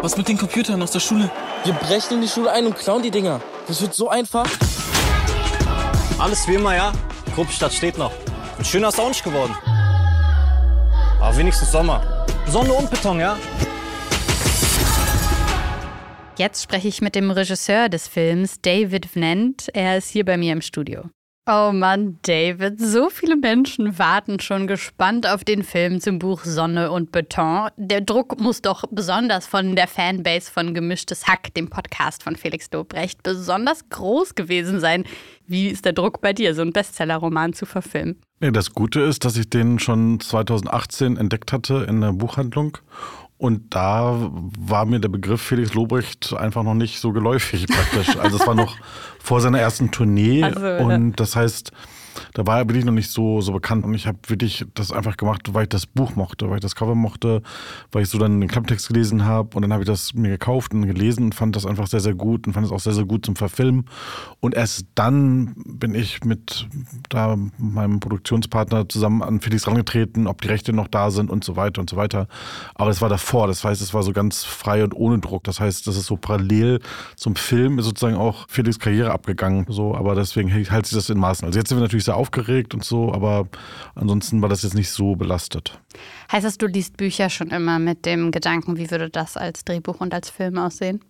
Was 0.00 0.16
mit 0.16 0.28
den 0.28 0.38
Computern 0.38 0.80
aus 0.82 0.92
der 0.92 1.00
Schule? 1.00 1.30
Wir 1.64 1.74
brechen 1.74 2.14
in 2.14 2.20
die 2.22 2.28
Schule 2.28 2.50
ein 2.50 2.64
und 2.64 2.74
klauen 2.76 3.02
die 3.02 3.10
Dinger. 3.10 3.42
Das 3.68 3.82
wird 3.82 3.92
so 3.92 4.08
einfach. 4.08 4.46
Alles 6.18 6.48
wie 6.48 6.54
immer, 6.54 6.74
ja? 6.74 6.92
Gruppstadt 7.34 7.74
steht 7.74 7.98
noch. 7.98 8.12
Ein 8.58 8.64
schöner 8.64 8.90
nicht 9.08 9.24
geworden. 9.24 9.54
Aber 11.20 11.36
wenigstens 11.36 11.70
Sommer. 11.70 12.24
Sonne 12.46 12.72
und 12.72 12.88
Beton, 12.90 13.20
ja? 13.20 13.36
Jetzt 16.38 16.62
spreche 16.62 16.88
ich 16.88 17.02
mit 17.02 17.14
dem 17.14 17.30
Regisseur 17.30 17.90
des 17.90 18.08
Films, 18.08 18.62
David 18.62 19.06
Vnent. 19.06 19.68
Er 19.74 19.98
ist 19.98 20.08
hier 20.08 20.24
bei 20.24 20.38
mir 20.38 20.54
im 20.54 20.62
Studio. 20.62 21.10
Oh 21.48 21.70
Mann, 21.72 22.18
David, 22.22 22.80
so 22.80 23.08
viele 23.08 23.36
Menschen 23.36 24.00
warten 24.00 24.40
schon 24.40 24.66
gespannt 24.66 25.28
auf 25.28 25.44
den 25.44 25.62
Film 25.62 26.00
zum 26.00 26.18
Buch 26.18 26.42
Sonne 26.42 26.90
und 26.90 27.12
Beton. 27.12 27.68
Der 27.76 28.00
Druck 28.00 28.40
muss 28.40 28.62
doch 28.62 28.82
besonders 28.90 29.46
von 29.46 29.76
der 29.76 29.86
Fanbase 29.86 30.50
von 30.50 30.74
Gemischtes 30.74 31.28
Hack, 31.28 31.54
dem 31.54 31.70
Podcast 31.70 32.24
von 32.24 32.34
Felix 32.34 32.68
Lobrecht, 32.72 33.22
besonders 33.22 33.88
groß 33.90 34.34
gewesen 34.34 34.80
sein. 34.80 35.04
Wie 35.46 35.68
ist 35.68 35.84
der 35.84 35.92
Druck 35.92 36.20
bei 36.20 36.32
dir, 36.32 36.52
so 36.52 36.62
einen 36.62 36.72
Bestsellerroman 36.72 37.52
zu 37.52 37.64
verfilmen? 37.64 38.20
Das 38.40 38.72
Gute 38.72 39.02
ist, 39.02 39.24
dass 39.24 39.36
ich 39.36 39.48
den 39.48 39.78
schon 39.78 40.18
2018 40.18 41.16
entdeckt 41.16 41.52
hatte 41.52 41.86
in 41.88 42.00
der 42.00 42.12
Buchhandlung 42.12 42.78
und 43.38 43.74
da 43.74 44.30
war 44.58 44.86
mir 44.86 44.98
der 44.98 45.08
Begriff 45.08 45.42
Felix 45.42 45.74
Lobrecht 45.74 46.32
einfach 46.34 46.62
noch 46.62 46.74
nicht 46.74 47.00
so 47.00 47.12
geläufig 47.12 47.66
praktisch. 47.66 48.16
Also 48.16 48.38
es 48.38 48.46
war 48.46 48.54
noch 48.54 48.76
vor 49.18 49.40
seiner 49.40 49.60
ersten 49.60 49.90
Tournee. 49.90 50.42
Also, 50.42 50.84
und 50.84 51.20
das 51.20 51.36
heißt, 51.36 51.72
da 52.34 52.46
war 52.46 52.58
er 52.58 52.68
wirklich 52.68 52.84
noch 52.84 52.92
nicht 52.92 53.10
so, 53.10 53.40
so 53.40 53.52
bekannt. 53.52 53.84
Und 53.84 53.94
ich 53.94 54.06
habe 54.06 54.18
wirklich 54.26 54.64
das 54.74 54.92
einfach 54.92 55.16
gemacht, 55.16 55.54
weil 55.54 55.64
ich 55.64 55.68
das 55.68 55.86
Buch 55.86 56.16
mochte, 56.16 56.48
weil 56.48 56.56
ich 56.56 56.62
das 56.62 56.74
Cover 56.74 56.94
mochte, 56.94 57.42
weil 57.92 58.02
ich 58.02 58.08
so 58.08 58.18
dann 58.18 58.40
den 58.40 58.48
Klapptext 58.48 58.88
gelesen 58.88 59.24
habe. 59.24 59.56
Und 59.56 59.62
dann 59.62 59.72
habe 59.72 59.82
ich 59.82 59.86
das 59.86 60.14
mir 60.14 60.30
gekauft 60.30 60.74
und 60.74 60.86
gelesen 60.86 61.24
und 61.24 61.34
fand 61.34 61.56
das 61.56 61.66
einfach 61.66 61.86
sehr, 61.86 62.00
sehr 62.00 62.14
gut 62.14 62.46
und 62.46 62.52
fand 62.52 62.66
es 62.66 62.72
auch 62.72 62.80
sehr, 62.80 62.94
sehr 62.94 63.04
gut 63.04 63.26
zum 63.26 63.36
Verfilmen. 63.36 63.86
Und 64.40 64.54
erst 64.54 64.86
dann 64.94 65.54
bin 65.66 65.94
ich 65.94 66.24
mit 66.24 66.68
da 67.08 67.36
meinem 67.58 68.00
Produktionspartner 68.00 68.88
zusammen 68.88 69.22
an 69.22 69.40
Felix 69.40 69.66
rangetreten, 69.66 70.26
ob 70.26 70.40
die 70.42 70.48
Rechte 70.48 70.72
noch 70.72 70.88
da 70.88 71.10
sind 71.10 71.30
und 71.30 71.44
so 71.44 71.56
weiter 71.56 71.80
und 71.80 71.90
so 71.90 71.96
weiter. 71.96 72.28
Aber 72.74 72.90
es 72.90 73.00
war 73.00 73.08
davor. 73.08 73.46
Das 73.46 73.64
heißt, 73.64 73.80
es 73.80 73.94
war 73.94 74.02
so 74.02 74.12
ganz 74.12 74.44
frei 74.44 74.82
und 74.84 74.94
ohne 74.94 75.18
Druck. 75.18 75.44
Das 75.44 75.60
heißt, 75.60 75.86
das 75.86 75.96
ist 75.96 76.06
so 76.06 76.16
parallel 76.16 76.80
zum 77.16 77.36
Film 77.36 77.78
ist 77.78 77.86
sozusagen 77.86 78.16
auch 78.16 78.46
Felix 78.48 78.78
Karriere 78.78 79.12
abgegangen. 79.12 79.66
So, 79.68 79.94
aber 79.94 80.14
deswegen 80.14 80.48
hält 80.48 80.86
sich 80.86 80.96
das 80.96 81.10
in 81.10 81.18
Maßen. 81.18 81.46
Also 81.46 81.58
jetzt 81.58 81.68
sind 81.68 81.78
wir 81.78 81.82
natürlich 81.82 82.04
sehr 82.06 82.16
aufgeregt 82.16 82.74
und 82.74 82.84
so, 82.84 83.12
aber 83.12 83.48
ansonsten 83.94 84.42
war 84.42 84.48
das 84.48 84.62
jetzt 84.62 84.74
nicht 84.74 84.90
so 84.90 85.14
belastet. 85.14 85.78
Heißt 86.32 86.44
das, 86.44 86.58
du 86.58 86.66
liest 86.66 86.96
Bücher 86.96 87.30
schon 87.30 87.50
immer 87.50 87.78
mit 87.78 88.06
dem 88.06 88.30
Gedanken, 88.30 88.76
wie 88.78 88.90
würde 88.90 89.10
das 89.10 89.36
als 89.36 89.64
Drehbuch 89.64 90.00
und 90.00 90.14
als 90.14 90.30
Film 90.30 90.58
aussehen? 90.58 91.04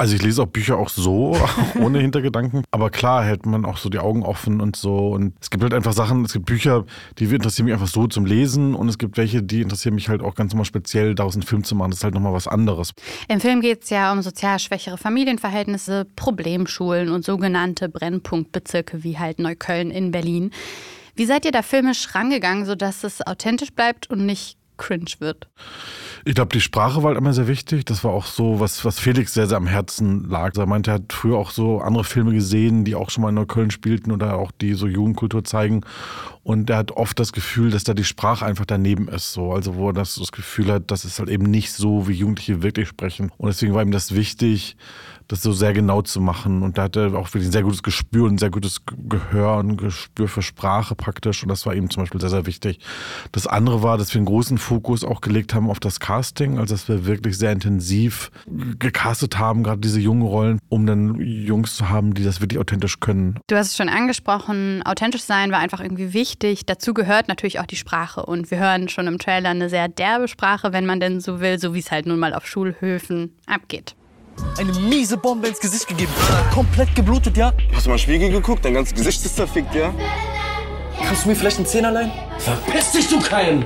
Also 0.00 0.16
ich 0.16 0.22
lese 0.22 0.42
auch 0.42 0.46
Bücher 0.46 0.78
auch 0.78 0.88
so, 0.88 1.36
ohne 1.78 1.98
Hintergedanken. 1.98 2.64
Aber 2.70 2.88
klar 2.88 3.22
hält 3.22 3.44
man 3.44 3.66
auch 3.66 3.76
so 3.76 3.90
die 3.90 3.98
Augen 3.98 4.22
offen 4.22 4.62
und 4.62 4.74
so. 4.74 5.08
Und 5.08 5.34
es 5.42 5.50
gibt 5.50 5.62
halt 5.62 5.74
einfach 5.74 5.92
Sachen, 5.92 6.24
es 6.24 6.32
gibt 6.32 6.46
Bücher, 6.46 6.86
die 7.18 7.24
interessieren 7.24 7.66
mich 7.66 7.74
einfach 7.74 7.86
so 7.86 8.06
zum 8.06 8.24
Lesen. 8.24 8.74
Und 8.74 8.88
es 8.88 8.96
gibt 8.96 9.18
welche, 9.18 9.42
die 9.42 9.60
interessieren 9.60 9.94
mich 9.94 10.08
halt 10.08 10.22
auch 10.22 10.34
ganz 10.34 10.54
normal 10.54 10.64
speziell, 10.64 11.14
daraus 11.14 11.34
einen 11.34 11.42
Film 11.42 11.64
zu 11.64 11.74
machen. 11.74 11.90
Das 11.90 11.98
ist 11.98 12.04
halt 12.04 12.14
nochmal 12.14 12.32
was 12.32 12.48
anderes. 12.48 12.94
Im 13.28 13.42
Film 13.42 13.60
geht 13.60 13.82
es 13.84 13.90
ja 13.90 14.10
um 14.10 14.22
sozial 14.22 14.58
schwächere 14.58 14.96
Familienverhältnisse, 14.96 16.06
Problemschulen 16.16 17.10
und 17.10 17.22
sogenannte 17.22 17.90
Brennpunktbezirke 17.90 19.04
wie 19.04 19.18
halt 19.18 19.38
Neukölln 19.38 19.90
in 19.90 20.12
Berlin. 20.12 20.50
Wie 21.14 21.26
seid 21.26 21.44
ihr 21.44 21.52
da 21.52 21.60
filmisch 21.60 22.14
rangegangen, 22.14 22.64
sodass 22.64 23.04
es 23.04 23.20
authentisch 23.26 23.74
bleibt 23.74 24.08
und 24.08 24.24
nicht 24.24 24.56
cringe 24.78 25.12
wird? 25.18 25.50
Ich 26.24 26.34
glaube, 26.34 26.52
die 26.52 26.60
Sprache 26.60 27.02
war 27.02 27.10
halt 27.10 27.18
immer 27.18 27.32
sehr 27.32 27.48
wichtig. 27.48 27.84
Das 27.86 28.04
war 28.04 28.12
auch 28.12 28.26
so, 28.26 28.60
was, 28.60 28.84
was 28.84 28.98
Felix 28.98 29.32
sehr, 29.34 29.46
sehr 29.46 29.56
am 29.56 29.66
Herzen 29.66 30.28
lag. 30.28 30.56
Er 30.56 30.66
meinte, 30.66 30.90
er 30.90 30.94
hat 30.94 31.12
früher 31.12 31.38
auch 31.38 31.50
so 31.50 31.80
andere 31.80 32.04
Filme 32.04 32.32
gesehen, 32.32 32.84
die 32.84 32.94
auch 32.94 33.10
schon 33.10 33.22
mal 33.22 33.30
in 33.30 33.36
Neukölln 33.36 33.70
spielten 33.70 34.12
oder 34.12 34.36
auch 34.36 34.50
die 34.52 34.74
so 34.74 34.86
Jugendkultur 34.86 35.44
zeigen. 35.44 35.82
Und 36.42 36.68
er 36.70 36.78
hat 36.78 36.92
oft 36.92 37.18
das 37.18 37.32
Gefühl, 37.32 37.70
dass 37.70 37.84
da 37.84 37.94
die 37.94 38.04
Sprache 38.04 38.44
einfach 38.44 38.66
daneben 38.66 39.08
ist. 39.08 39.32
So. 39.32 39.52
Also 39.52 39.76
wo 39.76 39.88
er 39.88 39.92
das, 39.92 40.16
das 40.16 40.32
Gefühl 40.32 40.70
hat, 40.72 40.90
das 40.90 41.04
ist 41.04 41.18
halt 41.18 41.30
eben 41.30 41.44
nicht 41.44 41.72
so, 41.72 42.08
wie 42.08 42.12
Jugendliche 42.12 42.62
wirklich 42.62 42.88
sprechen. 42.88 43.32
Und 43.38 43.48
deswegen 43.48 43.74
war 43.74 43.82
ihm 43.82 43.92
das 43.92 44.14
wichtig, 44.14 44.76
das 45.30 45.42
so 45.42 45.52
sehr 45.52 45.72
genau 45.72 46.02
zu 46.02 46.20
machen. 46.20 46.62
Und 46.62 46.76
da 46.76 46.84
hat 46.84 46.96
er 46.96 47.14
auch 47.14 47.28
wirklich 47.28 47.46
ein 47.46 47.52
sehr 47.52 47.62
gutes 47.62 47.84
Gespür 47.84 48.24
und 48.24 48.34
ein 48.34 48.38
sehr 48.38 48.50
gutes 48.50 48.82
Gehör 49.08 49.58
und 49.58 49.76
Gespür 49.76 50.26
für 50.26 50.42
Sprache 50.42 50.96
praktisch. 50.96 51.44
Und 51.44 51.50
das 51.50 51.64
war 51.66 51.74
ihm 51.74 51.88
zum 51.88 52.02
Beispiel 52.02 52.20
sehr, 52.20 52.30
sehr 52.30 52.46
wichtig. 52.46 52.80
Das 53.30 53.46
andere 53.46 53.82
war, 53.82 53.96
dass 53.96 54.12
wir 54.12 54.18
einen 54.18 54.26
großen 54.26 54.58
Fokus 54.58 55.04
auch 55.04 55.20
gelegt 55.20 55.54
haben 55.54 55.70
auf 55.70 55.78
das 55.78 56.00
Casting, 56.00 56.58
also 56.58 56.74
dass 56.74 56.88
wir 56.88 57.06
wirklich 57.06 57.38
sehr 57.38 57.52
intensiv 57.52 58.32
gecastet 58.80 59.38
haben, 59.38 59.62
gerade 59.62 59.80
diese 59.80 60.00
jungen 60.00 60.22
Rollen, 60.22 60.58
um 60.68 60.84
dann 60.84 61.20
Jungs 61.20 61.76
zu 61.76 61.88
haben, 61.88 62.14
die 62.14 62.24
das 62.24 62.40
wirklich 62.40 62.58
authentisch 62.58 62.98
können. 62.98 63.38
Du 63.46 63.56
hast 63.56 63.68
es 63.68 63.76
schon 63.76 63.88
angesprochen, 63.88 64.82
authentisch 64.84 65.22
sein 65.22 65.52
war 65.52 65.60
einfach 65.60 65.80
irgendwie 65.80 66.12
wichtig. 66.12 66.66
Dazu 66.66 66.92
gehört 66.92 67.28
natürlich 67.28 67.60
auch 67.60 67.66
die 67.66 67.76
Sprache. 67.76 68.26
Und 68.26 68.50
wir 68.50 68.58
hören 68.58 68.88
schon 68.88 69.06
im 69.06 69.18
Trailer 69.18 69.50
eine 69.50 69.68
sehr 69.68 69.86
derbe 69.86 70.26
Sprache, 70.26 70.72
wenn 70.72 70.86
man 70.86 70.98
denn 70.98 71.20
so 71.20 71.40
will, 71.40 71.60
so 71.60 71.72
wie 71.72 71.78
es 71.78 71.92
halt 71.92 72.06
nun 72.06 72.18
mal 72.18 72.34
auf 72.34 72.46
Schulhöfen 72.46 73.36
abgeht 73.46 73.94
eine 74.58 74.72
miese 74.72 75.16
Bombe 75.16 75.48
ins 75.48 75.60
Gesicht 75.60 75.86
gegeben. 75.88 76.12
Komplett 76.52 76.94
geblutet, 76.94 77.36
ja? 77.36 77.52
Hast 77.74 77.86
du 77.86 77.90
mal 77.90 77.98
Spiegel 77.98 78.30
geguckt? 78.30 78.64
Dein 78.64 78.74
ganzes 78.74 78.94
Gesicht 78.94 79.24
ist 79.24 79.36
zerfickt, 79.36 79.74
ja? 79.74 79.92
Kannst 81.04 81.24
du 81.24 81.28
mir 81.28 81.36
vielleicht 81.36 81.56
einen 81.56 81.66
Zehner 81.66 81.90
leihen? 81.90 82.12
Verpiss 82.38 82.92
dich, 82.92 83.08
du 83.08 83.20
Keim! 83.20 83.64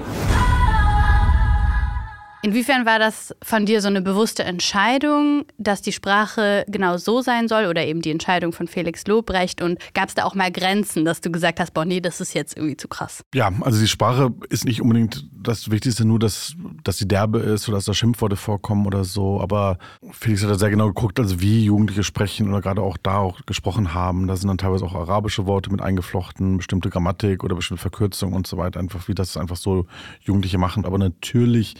Inwiefern 2.44 2.84
war 2.84 2.98
das 2.98 3.34
von 3.42 3.64
dir 3.64 3.80
so 3.80 3.88
eine 3.88 4.02
bewusste 4.02 4.44
Entscheidung, 4.44 5.46
dass 5.56 5.80
die 5.80 5.92
Sprache 5.92 6.66
genau 6.68 6.98
so 6.98 7.22
sein 7.22 7.48
soll 7.48 7.64
oder 7.64 7.86
eben 7.86 8.02
die 8.02 8.10
Entscheidung 8.10 8.52
von 8.52 8.68
Felix 8.68 9.06
Lobrecht? 9.06 9.62
Und 9.62 9.78
gab 9.94 10.10
es 10.10 10.14
da 10.14 10.24
auch 10.24 10.34
mal 10.34 10.52
Grenzen, 10.52 11.06
dass 11.06 11.22
du 11.22 11.32
gesagt 11.32 11.58
hast, 11.58 11.72
boah, 11.72 11.86
nee, 11.86 12.02
das 12.02 12.20
ist 12.20 12.34
jetzt 12.34 12.54
irgendwie 12.54 12.76
zu 12.76 12.86
krass? 12.86 13.22
Ja, 13.34 13.50
also 13.62 13.80
die 13.80 13.88
Sprache 13.88 14.30
ist 14.50 14.66
nicht 14.66 14.82
unbedingt 14.82 15.26
das 15.32 15.70
Wichtigste, 15.70 16.04
nur 16.04 16.18
dass, 16.18 16.54
dass 16.82 16.98
sie 16.98 17.08
derbe 17.08 17.38
ist 17.38 17.66
oder 17.66 17.78
dass 17.78 17.86
da 17.86 17.94
Schimpfworte 17.94 18.36
vorkommen 18.36 18.84
oder 18.84 19.04
so. 19.04 19.40
Aber 19.40 19.78
Felix 20.12 20.42
hat 20.42 20.50
da 20.50 20.58
sehr 20.58 20.68
genau 20.68 20.88
geguckt, 20.88 21.18
also 21.18 21.40
wie 21.40 21.64
Jugendliche 21.64 22.02
sprechen 22.02 22.50
oder 22.50 22.60
gerade 22.60 22.82
auch 22.82 22.98
da 22.98 23.20
auch 23.20 23.40
gesprochen 23.46 23.94
haben. 23.94 24.26
Da 24.26 24.36
sind 24.36 24.48
dann 24.48 24.58
teilweise 24.58 24.84
auch 24.84 24.94
arabische 24.94 25.46
Worte 25.46 25.70
mit 25.70 25.80
eingeflochten, 25.80 26.58
bestimmte 26.58 26.90
Grammatik 26.90 27.42
oder 27.42 27.56
bestimmte 27.56 27.80
Verkürzungen 27.80 28.34
und 28.34 28.46
so 28.46 28.58
weiter. 28.58 28.80
Einfach 28.80 29.08
wie 29.08 29.14
das 29.14 29.38
einfach 29.38 29.56
so 29.56 29.86
Jugendliche 30.20 30.58
machen. 30.58 30.84
Aber 30.84 30.98
natürlich 30.98 31.74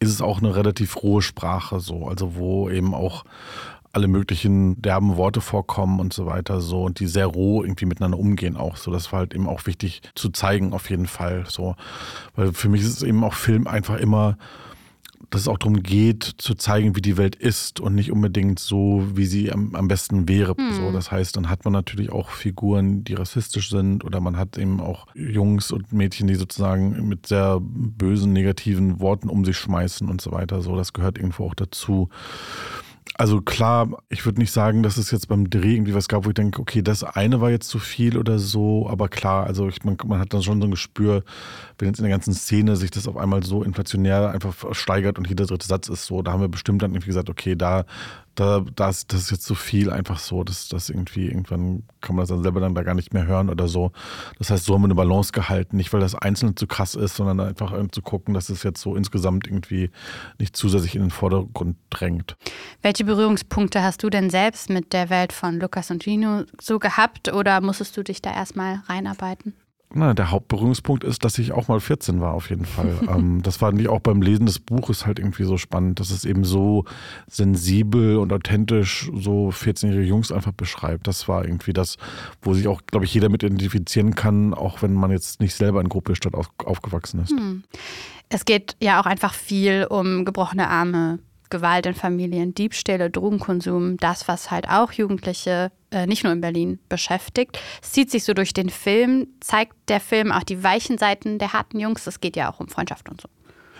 ist 0.00 0.07
es 0.08 0.22
auch 0.22 0.38
eine 0.38 0.54
relativ 0.54 1.02
rohe 1.02 1.22
Sprache 1.22 1.80
so, 1.80 2.06
also 2.06 2.36
wo 2.36 2.70
eben 2.70 2.94
auch 2.94 3.24
alle 3.92 4.08
möglichen 4.08 4.80
derben 4.82 5.16
Worte 5.16 5.40
vorkommen 5.40 5.98
und 5.98 6.12
so 6.12 6.26
weiter 6.26 6.60
so. 6.60 6.84
Und 6.84 7.00
die 7.00 7.06
sehr 7.06 7.26
roh 7.26 7.62
irgendwie 7.62 7.86
miteinander 7.86 8.18
umgehen 8.18 8.56
auch 8.56 8.76
so. 8.76 8.90
Das 8.90 9.12
war 9.12 9.20
halt 9.20 9.34
eben 9.34 9.48
auch 9.48 9.66
wichtig 9.66 10.02
zu 10.14 10.30
zeigen 10.30 10.72
auf 10.72 10.90
jeden 10.90 11.06
Fall 11.06 11.44
so, 11.48 11.74
weil 12.36 12.52
für 12.52 12.68
mich 12.68 12.82
ist 12.82 12.98
es 12.98 13.02
eben 13.02 13.24
auch 13.24 13.34
Film 13.34 13.66
einfach 13.66 13.96
immer 13.96 14.36
dass 15.30 15.42
es 15.42 15.48
auch 15.48 15.58
darum 15.58 15.82
geht, 15.82 16.22
zu 16.38 16.54
zeigen, 16.54 16.96
wie 16.96 17.02
die 17.02 17.16
Welt 17.16 17.36
ist 17.36 17.80
und 17.80 17.94
nicht 17.94 18.10
unbedingt 18.10 18.58
so, 18.58 19.04
wie 19.14 19.26
sie 19.26 19.52
am, 19.52 19.74
am 19.74 19.88
besten 19.88 20.28
wäre. 20.28 20.54
Hm. 20.56 20.72
So, 20.72 20.92
das 20.92 21.10
heißt, 21.10 21.36
dann 21.36 21.50
hat 21.50 21.64
man 21.64 21.72
natürlich 21.72 22.10
auch 22.10 22.30
Figuren, 22.30 23.04
die 23.04 23.14
rassistisch 23.14 23.70
sind 23.70 24.04
oder 24.04 24.20
man 24.20 24.36
hat 24.36 24.56
eben 24.56 24.80
auch 24.80 25.06
Jungs 25.14 25.70
und 25.70 25.92
Mädchen, 25.92 26.28
die 26.28 26.34
sozusagen 26.34 27.08
mit 27.08 27.26
sehr 27.26 27.58
bösen, 27.60 28.32
negativen 28.32 29.00
Worten 29.00 29.28
um 29.28 29.44
sich 29.44 29.56
schmeißen 29.58 30.08
und 30.08 30.20
so 30.20 30.32
weiter. 30.32 30.62
So, 30.62 30.76
das 30.76 30.92
gehört 30.92 31.18
irgendwo 31.18 31.44
auch 31.46 31.54
dazu. 31.54 32.08
Also 33.20 33.40
klar, 33.42 33.88
ich 34.10 34.24
würde 34.24 34.38
nicht 34.38 34.52
sagen, 34.52 34.84
dass 34.84 34.96
es 34.96 35.10
jetzt 35.10 35.26
beim 35.26 35.50
Dreh 35.50 35.74
irgendwie 35.74 35.92
was 35.92 36.06
gab, 36.06 36.24
wo 36.24 36.28
ich 36.28 36.36
denke, 36.36 36.60
okay, 36.60 36.82
das 36.82 37.02
eine 37.02 37.40
war 37.40 37.50
jetzt 37.50 37.68
zu 37.68 37.80
viel 37.80 38.16
oder 38.16 38.38
so, 38.38 38.88
aber 38.88 39.08
klar, 39.08 39.44
also 39.44 39.66
ich, 39.66 39.82
man, 39.82 39.96
man 40.06 40.20
hat 40.20 40.32
dann 40.32 40.44
schon 40.44 40.60
so 40.60 40.68
ein 40.68 40.70
Gespür, 40.70 41.24
wenn 41.80 41.88
jetzt 41.88 41.98
in 41.98 42.04
der 42.04 42.12
ganzen 42.12 42.32
Szene 42.32 42.76
sich 42.76 42.92
das 42.92 43.08
auf 43.08 43.16
einmal 43.16 43.42
so 43.42 43.64
inflationär 43.64 44.30
einfach 44.30 44.54
steigert 44.72 45.18
und 45.18 45.26
jeder 45.26 45.46
dritte 45.46 45.66
Satz 45.66 45.88
ist 45.88 46.06
so, 46.06 46.22
da 46.22 46.30
haben 46.30 46.42
wir 46.42 46.48
bestimmt 46.48 46.80
dann 46.80 46.92
irgendwie 46.92 47.08
gesagt, 47.08 47.28
okay, 47.28 47.56
da 47.56 47.86
da, 48.38 48.64
das, 48.76 49.06
das 49.06 49.22
ist 49.22 49.30
jetzt 49.30 49.42
zu 49.42 49.54
so 49.54 49.54
viel 49.56 49.90
einfach 49.90 50.20
so, 50.20 50.44
dass 50.44 50.68
das 50.68 50.90
irgendwie 50.90 51.26
irgendwann 51.26 51.82
kann 52.00 52.14
man 52.14 52.22
das 52.22 52.28
dann 52.28 52.42
selber 52.42 52.60
dann 52.60 52.74
da 52.74 52.84
gar 52.84 52.94
nicht 52.94 53.12
mehr 53.12 53.26
hören 53.26 53.50
oder 53.50 53.66
so. 53.66 53.90
Das 54.38 54.50
heißt, 54.50 54.64
so 54.64 54.74
haben 54.74 54.82
wir 54.82 54.86
eine 54.86 54.94
Balance 54.94 55.32
gehalten, 55.32 55.76
nicht 55.76 55.92
weil 55.92 56.00
das 56.00 56.14
Einzelne 56.14 56.54
zu 56.54 56.68
krass 56.68 56.94
ist, 56.94 57.16
sondern 57.16 57.40
einfach 57.40 57.74
zu 57.90 58.00
gucken, 58.00 58.34
dass 58.34 58.48
es 58.48 58.62
jetzt 58.62 58.80
so 58.80 58.94
insgesamt 58.94 59.48
irgendwie 59.48 59.90
nicht 60.38 60.56
zusätzlich 60.56 60.94
in 60.94 61.02
den 61.02 61.10
Vordergrund 61.10 61.76
drängt. 61.90 62.36
Welche 62.82 63.04
Berührungspunkte 63.04 63.82
hast 63.82 64.04
du 64.04 64.10
denn 64.10 64.30
selbst 64.30 64.70
mit 64.70 64.92
der 64.92 65.10
Welt 65.10 65.32
von 65.32 65.58
Lukas 65.58 65.90
und 65.90 66.04
Gino 66.04 66.44
so 66.60 66.78
gehabt 66.78 67.32
oder 67.32 67.60
musstest 67.60 67.96
du 67.96 68.04
dich 68.04 68.22
da 68.22 68.32
erstmal 68.32 68.82
reinarbeiten? 68.86 69.54
Na, 69.94 70.12
der 70.12 70.30
Hauptberührungspunkt 70.30 71.02
ist, 71.02 71.24
dass 71.24 71.38
ich 71.38 71.52
auch 71.52 71.68
mal 71.68 71.80
14 71.80 72.20
war, 72.20 72.34
auf 72.34 72.50
jeden 72.50 72.66
Fall. 72.66 72.94
ähm, 73.08 73.42
das 73.42 73.62
war 73.62 73.72
nicht 73.72 73.88
auch 73.88 74.00
beim 74.00 74.20
Lesen 74.20 74.44
des 74.44 74.58
Buches 74.58 75.06
halt 75.06 75.18
irgendwie 75.18 75.44
so 75.44 75.56
spannend, 75.56 75.98
dass 75.98 76.10
es 76.10 76.26
eben 76.26 76.44
so 76.44 76.84
sensibel 77.26 78.18
und 78.18 78.32
authentisch 78.32 79.10
so 79.14 79.48
14-jährige 79.48 80.06
Jungs 80.06 80.30
einfach 80.30 80.52
beschreibt. 80.52 81.06
Das 81.06 81.26
war 81.26 81.44
irgendwie 81.44 81.72
das, 81.72 81.96
wo 82.42 82.52
sich 82.52 82.68
auch, 82.68 82.82
glaube 82.86 83.06
ich, 83.06 83.14
jeder 83.14 83.30
mit 83.30 83.42
identifizieren 83.42 84.14
kann, 84.14 84.52
auch 84.52 84.82
wenn 84.82 84.92
man 84.92 85.10
jetzt 85.10 85.40
nicht 85.40 85.54
selber 85.54 85.80
in 85.80 85.88
Gruppestadt 85.88 86.34
auf, 86.34 86.50
aufgewachsen 86.64 87.22
ist. 87.22 87.30
Hm. 87.30 87.64
Es 88.28 88.44
geht 88.44 88.76
ja 88.80 89.00
auch 89.00 89.06
einfach 89.06 89.32
viel 89.32 89.86
um 89.88 90.26
gebrochene 90.26 90.68
Arme, 90.68 91.18
Gewalt 91.48 91.86
in 91.86 91.94
Familien, 91.94 92.52
Diebstähle, 92.52 93.08
Drogenkonsum, 93.08 93.96
das, 93.96 94.28
was 94.28 94.50
halt 94.50 94.68
auch 94.68 94.92
Jugendliche 94.92 95.70
äh, 95.90 96.06
nicht 96.06 96.24
nur 96.24 96.32
in 96.32 96.40
Berlin 96.40 96.78
beschäftigt. 96.88 97.58
Es 97.82 97.92
zieht 97.92 98.10
sich 98.10 98.24
so 98.24 98.34
durch 98.34 98.52
den 98.52 98.70
Film, 98.70 99.28
zeigt 99.40 99.74
der 99.88 100.00
Film 100.00 100.32
auch 100.32 100.42
die 100.42 100.62
weichen 100.62 100.98
Seiten 100.98 101.38
der 101.38 101.52
harten 101.52 101.80
Jungs. 101.80 102.06
Es 102.06 102.20
geht 102.20 102.36
ja 102.36 102.52
auch 102.52 102.60
um 102.60 102.68
Freundschaft 102.68 103.08
und 103.08 103.20
so. 103.20 103.28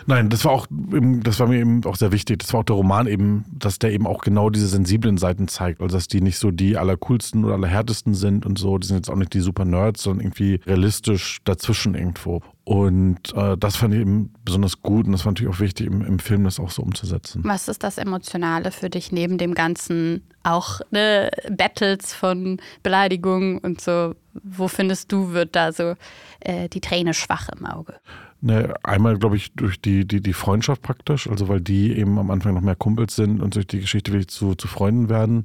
Nein, 0.09 0.29
das 0.29 0.43
war 0.43 0.53
auch, 0.53 0.65
das 0.71 1.39
war 1.39 1.45
mir 1.45 1.59
eben 1.59 1.85
auch 1.85 1.95
sehr 1.95 2.11
wichtig. 2.11 2.39
Das 2.39 2.51
war 2.51 2.61
auch 2.61 2.65
der 2.65 2.75
Roman 2.75 3.05
eben, 3.05 3.45
dass 3.53 3.77
der 3.77 3.91
eben 3.91 4.07
auch 4.07 4.23
genau 4.23 4.49
diese 4.49 4.65
sensiblen 4.65 5.19
Seiten 5.19 5.47
zeigt. 5.47 5.81
Also, 5.81 5.95
dass 5.95 6.07
die 6.07 6.19
nicht 6.19 6.39
so 6.39 6.49
die 6.49 6.77
allercoolsten 6.77 7.45
oder 7.45 7.53
allerhärtesten 7.53 8.15
sind 8.15 8.43
und 8.43 8.57
so. 8.57 8.79
Die 8.79 8.87
sind 8.87 8.97
jetzt 8.97 9.11
auch 9.11 9.15
nicht 9.15 9.35
die 9.35 9.39
super 9.39 9.65
Nerds, 9.65 10.01
sondern 10.01 10.25
irgendwie 10.25 10.61
realistisch 10.65 11.37
dazwischen 11.43 11.93
irgendwo. 11.93 12.41
Und 12.63 13.35
äh, 13.35 13.55
das 13.55 13.75
fand 13.75 13.93
ich 13.93 13.99
eben 13.99 14.33
besonders 14.43 14.81
gut 14.81 15.05
und 15.05 15.11
das 15.11 15.25
war 15.25 15.31
natürlich 15.31 15.53
auch 15.53 15.59
wichtig, 15.59 15.85
im, 15.85 16.03
im, 16.03 16.17
Film 16.17 16.43
das 16.43 16.59
auch 16.59 16.71
so 16.71 16.81
umzusetzen. 16.81 17.41
Was 17.45 17.67
ist 17.67 17.83
das 17.83 17.99
Emotionale 17.99 18.71
für 18.71 18.89
dich 18.89 19.11
neben 19.11 19.37
dem 19.37 19.53
ganzen 19.53 20.23
auch 20.41 20.79
ne, 20.89 21.29
Battles 21.51 22.15
von 22.15 22.59
Beleidigungen 22.81 23.59
und 23.59 23.79
so? 23.79 24.15
Wo 24.43 24.67
findest 24.67 25.11
du, 25.11 25.33
wird 25.33 25.55
da 25.55 25.71
so 25.71 25.93
äh, 26.39 26.67
die 26.67 26.81
Träne 26.81 27.13
schwach 27.13 27.49
im 27.49 27.67
Auge? 27.67 27.99
Ne, 28.41 28.73
einmal, 28.83 29.17
glaube 29.17 29.35
ich, 29.35 29.51
durch 29.51 29.81
die, 29.81 30.07
die, 30.07 30.21
die 30.21 30.31
Freundschaft 30.31 30.81
praktisch, 30.81 31.29
also 31.29 31.49
weil 31.49 31.59
die 31.59 31.97
eben 31.97 32.17
am 32.17 32.31
Anfang 32.31 32.53
noch 32.53 32.61
mehr 32.61 32.75
Kumpels 32.75 33.17
sind 33.17 33.41
und 33.41 33.55
durch 33.55 33.67
die 33.67 33.81
Geschichte 33.81 34.13
wirklich 34.13 34.29
zu, 34.29 34.55
zu 34.55 34.69
Freunden 34.69 35.09
werden. 35.09 35.43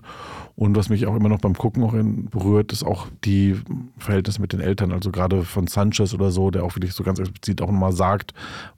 Und 0.55 0.77
was 0.77 0.91
mich 0.91 1.05
auch 1.07 1.17
immer 1.17 1.29
noch 1.29 1.41
beim 1.41 1.55
Gucken 1.55 1.83
auch 1.83 1.95
in, 1.95 2.27
berührt, 2.27 2.73
ist 2.73 2.85
auch 2.85 3.09
die 3.25 3.57
Verhältnisse 3.99 4.41
mit 4.41 4.53
den 4.53 4.61
Eltern. 4.61 4.93
Also 4.93 5.11
gerade 5.11 5.43
von 5.43 5.67
Sanchez 5.67 6.15
oder 6.15 6.31
so, 6.31 6.53
der 6.53 6.63
auch 6.63 6.77
wirklich 6.77 6.93
so 6.93 7.03
ganz 7.03 7.19
explizit 7.19 7.61
auch 7.63 7.67
nochmal 7.67 7.93
sagt, 7.93 8.33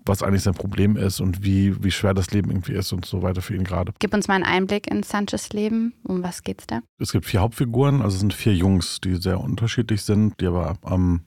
was 0.06 0.22
eigentlich 0.22 0.44
sein 0.44 0.54
Problem 0.54 0.96
ist 0.96 1.20
und 1.20 1.44
wie, 1.44 1.84
wie 1.84 1.90
schwer 1.90 2.14
das 2.14 2.30
Leben 2.30 2.50
irgendwie 2.50 2.72
ist 2.72 2.94
und 2.94 3.04
so 3.04 3.20
weiter 3.20 3.42
für 3.42 3.54
ihn 3.54 3.64
gerade. 3.64 3.92
Gib 3.98 4.14
uns 4.14 4.28
mal 4.28 4.36
einen 4.36 4.44
Einblick 4.44 4.90
in 4.90 5.02
Sanchez 5.02 5.50
Leben. 5.52 5.92
Um 6.04 6.22
was 6.22 6.42
geht's 6.42 6.66
da? 6.66 6.80
Es 6.98 7.12
gibt 7.12 7.26
vier 7.26 7.40
Hauptfiguren, 7.40 8.00
also 8.00 8.14
es 8.14 8.20
sind 8.20 8.32
vier 8.32 8.54
Jungs, 8.54 8.98
die 9.02 9.16
sehr 9.16 9.40
unterschiedlich 9.40 10.00
sind, 10.00 10.40
die 10.40 10.46
aber 10.46 10.78
am 10.82 10.94
ähm, 10.94 11.20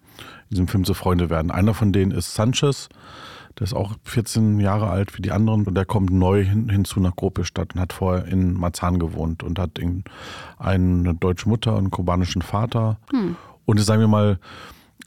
in 0.50 0.52
diesem 0.52 0.68
Film 0.68 0.86
so 0.86 0.94
Freunde 0.94 1.30
werden. 1.30 1.52
Einer 1.52 1.74
von 1.74 1.92
denen 1.92 2.12
ist 2.12 2.34
Sanchez, 2.34 2.90
der 3.58 3.66
ist 3.66 3.74
auch 3.74 3.96
14 4.04 4.60
Jahre 4.60 4.90
alt 4.90 5.18
wie 5.18 5.22
die 5.22 5.32
anderen 5.32 5.66
und 5.66 5.76
der 5.76 5.86
kommt 5.86 6.12
neu 6.12 6.44
hin, 6.44 6.70
hinzu 6.70 7.00
nach 7.00 7.16
Gropiusstadt 7.16 7.76
und 7.76 7.82
hat 7.82 7.94
vorher 7.94 8.26
in 8.26 8.54
Marzahn 8.54 9.00
gewohnt 9.00 9.44
und 9.44 9.60
hat 9.60 9.80
eine 10.58 11.16
deutsche 11.16 11.50
Mutter 11.50 11.74
und 11.74 11.80
einen 11.80 11.92
kubanischen 11.92 12.42
Vater. 12.42 12.98
Hm. 13.12 13.36
Und 13.66 13.80
sagen 13.82 14.02
wir 14.02 14.08
mal, 14.08 14.40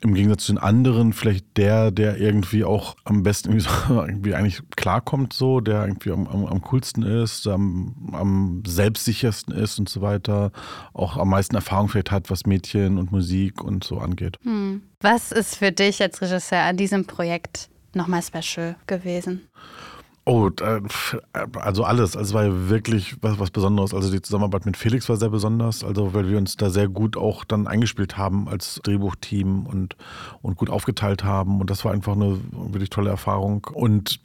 im 0.02 0.14
Gegensatz 0.14 0.46
zu 0.46 0.52
den 0.52 0.58
anderen 0.58 1.12
vielleicht 1.12 1.56
der, 1.56 1.90
der 1.90 2.18
irgendwie 2.18 2.64
auch 2.64 2.96
am 3.04 3.22
besten 3.22 3.50
irgendwie, 3.50 3.68
so, 3.68 4.02
irgendwie 4.06 4.34
eigentlich 4.34 4.60
klarkommt, 4.76 5.32
so, 5.32 5.60
der 5.60 5.86
irgendwie 5.86 6.10
am, 6.10 6.26
am, 6.26 6.44
am 6.46 6.60
coolsten 6.62 7.02
ist, 7.02 7.46
am, 7.46 8.10
am, 8.12 8.62
selbstsichersten 8.66 9.54
ist 9.54 9.78
und 9.78 9.88
so 9.88 10.00
weiter, 10.00 10.50
auch 10.92 11.16
am 11.16 11.28
meisten 11.28 11.54
Erfahrung 11.54 11.88
vielleicht 11.88 12.10
hat, 12.10 12.30
was 12.30 12.46
Mädchen 12.46 12.98
und 12.98 13.12
Musik 13.12 13.62
und 13.62 13.84
so 13.84 13.98
angeht. 13.98 14.38
Hm. 14.42 14.82
Was 15.00 15.32
ist 15.32 15.56
für 15.56 15.72
dich 15.72 16.02
als 16.02 16.20
Regisseur 16.20 16.60
an 16.60 16.76
diesem 16.76 17.06
Projekt 17.06 17.68
nochmal 17.94 18.22
special 18.22 18.76
gewesen? 18.86 19.48
Oh, 20.24 20.50
also 21.54 21.82
alles. 21.82 22.16
Also 22.16 22.20
es 22.20 22.34
war 22.34 22.68
wirklich 22.68 23.16
was, 23.22 23.40
was 23.40 23.50
Besonderes. 23.50 23.92
Also 23.92 24.10
die 24.12 24.22
Zusammenarbeit 24.22 24.66
mit 24.66 24.76
Felix 24.76 25.08
war 25.08 25.16
sehr 25.16 25.30
besonders, 25.30 25.82
also 25.82 26.14
weil 26.14 26.28
wir 26.28 26.38
uns 26.38 26.56
da 26.56 26.70
sehr 26.70 26.88
gut 26.88 27.16
auch 27.16 27.44
dann 27.44 27.66
eingespielt 27.66 28.16
haben 28.16 28.48
als 28.48 28.80
Drehbuchteam 28.84 29.66
und, 29.66 29.96
und 30.40 30.56
gut 30.56 30.70
aufgeteilt 30.70 31.24
haben. 31.24 31.60
Und 31.60 31.70
das 31.70 31.84
war 31.84 31.92
einfach 31.92 32.14
eine 32.14 32.38
wirklich 32.52 32.90
tolle 32.90 33.10
Erfahrung. 33.10 33.66
Und 33.72 34.20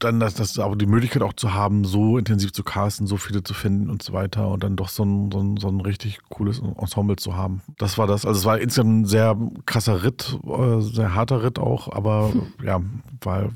dann 0.00 0.20
das, 0.20 0.34
das 0.34 0.58
aber 0.58 0.76
die 0.76 0.86
Möglichkeit 0.86 1.22
auch 1.22 1.32
zu 1.32 1.54
haben, 1.54 1.84
so 1.84 2.18
intensiv 2.18 2.52
zu 2.52 2.62
casten, 2.62 3.06
so 3.06 3.16
viele 3.16 3.42
zu 3.42 3.54
finden 3.54 3.88
und 3.88 4.02
so 4.02 4.12
weiter 4.12 4.48
und 4.48 4.62
dann 4.62 4.76
doch 4.76 4.88
so 4.88 5.04
ein, 5.04 5.30
so 5.32 5.40
ein, 5.40 5.56
so 5.56 5.68
ein 5.68 5.80
richtig 5.80 6.18
cooles 6.28 6.60
Ensemble 6.60 7.16
zu 7.16 7.36
haben. 7.36 7.62
Das 7.78 7.98
war 7.98 8.06
das. 8.06 8.26
Also 8.26 8.40
es 8.40 8.44
war 8.44 8.58
insgesamt 8.58 8.90
ein 8.90 9.04
sehr 9.06 9.36
krasser 9.64 10.02
Ritt, 10.02 10.38
äh, 10.44 10.80
sehr 10.80 11.14
harter 11.14 11.42
Ritt 11.42 11.58
auch, 11.58 11.90
aber 11.90 12.32
ja, 12.62 12.80
war 13.22 13.50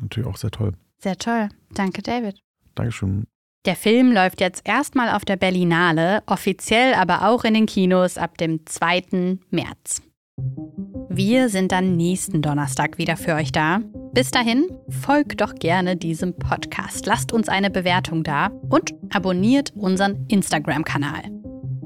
natürlich 0.00 0.28
auch 0.28 0.36
sehr 0.36 0.50
toll. 0.50 0.72
Sehr 0.98 1.16
toll. 1.16 1.48
Danke, 1.74 2.02
David. 2.02 2.40
Dankeschön. 2.74 3.26
Der 3.66 3.76
Film 3.76 4.12
läuft 4.12 4.40
jetzt 4.40 4.62
erstmal 4.64 5.10
auf 5.10 5.24
der 5.24 5.36
Berlinale, 5.36 6.22
offiziell 6.26 6.94
aber 6.94 7.28
auch 7.28 7.44
in 7.44 7.54
den 7.54 7.66
Kinos 7.66 8.16
ab 8.16 8.38
dem 8.38 8.64
2. 8.64 9.38
März. 9.50 10.02
Wir 11.08 11.48
sind 11.48 11.72
dann 11.72 11.96
nächsten 11.96 12.42
Donnerstag 12.42 12.98
wieder 12.98 13.16
für 13.16 13.34
euch 13.34 13.50
da. 13.50 13.80
Bis 14.12 14.30
dahin, 14.30 14.68
folgt 14.88 15.40
doch 15.40 15.54
gerne 15.54 15.96
diesem 15.96 16.36
Podcast, 16.36 17.06
lasst 17.06 17.32
uns 17.32 17.48
eine 17.48 17.70
Bewertung 17.70 18.22
da 18.22 18.50
und 18.68 18.94
abonniert 19.10 19.72
unseren 19.74 20.26
Instagram-Kanal. 20.28 21.22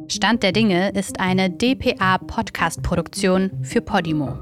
Stand 0.09 0.43
der 0.43 0.53
Dinge 0.53 0.91
ist 0.91 1.21
eine 1.21 1.49
DPA-Podcast-Produktion 1.49 3.53
für 3.63 3.81
Podimo. 3.81 4.37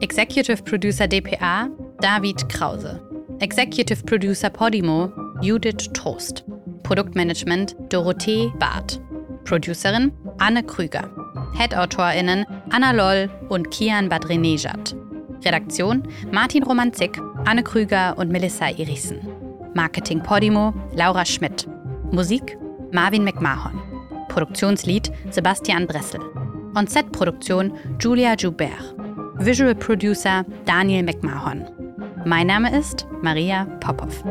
Executive 0.00 0.62
Producer 0.62 1.06
DPA 1.06 1.68
David 2.00 2.48
Krause. 2.48 3.09
Executive 3.42 4.04
Producer 4.04 4.50
Podimo 4.50 5.10
Judith 5.40 5.90
Trost. 5.94 6.44
Produktmanagement 6.82 7.74
Dorothee 7.88 8.52
Barth. 8.58 9.00
Producerin 9.44 10.12
Anne 10.38 10.62
Krüger. 10.62 11.08
Head-AutorInnen 11.54 12.44
Anna 12.68 12.92
Loll 12.92 13.30
und 13.48 13.70
Kian 13.70 14.10
Badrenejad. 14.10 14.94
Redaktion 15.42 16.06
Martin 16.30 16.64
Romanzik, 16.64 17.18
Anne 17.46 17.62
Krüger 17.62 18.18
und 18.18 18.30
Melissa 18.30 18.68
Irissen. 18.68 19.20
Marketing 19.72 20.20
Podimo 20.20 20.74
Laura 20.92 21.24
Schmidt. 21.24 21.66
Musik 22.12 22.58
Marvin 22.92 23.24
McMahon. 23.24 23.80
Produktionslied 24.28 25.10
Sebastian 25.30 25.86
Bressel. 25.86 26.20
On-Set-Produktion 26.74 27.72
Julia 27.98 28.36
Joubert. 28.36 28.94
Visual 29.38 29.74
Producer 29.74 30.44
Daniel 30.66 31.02
McMahon. 31.04 31.79
Mein 32.24 32.46
Name 32.46 32.76
ist 32.78 33.06
Maria 33.22 33.64
Popov. 33.80 34.22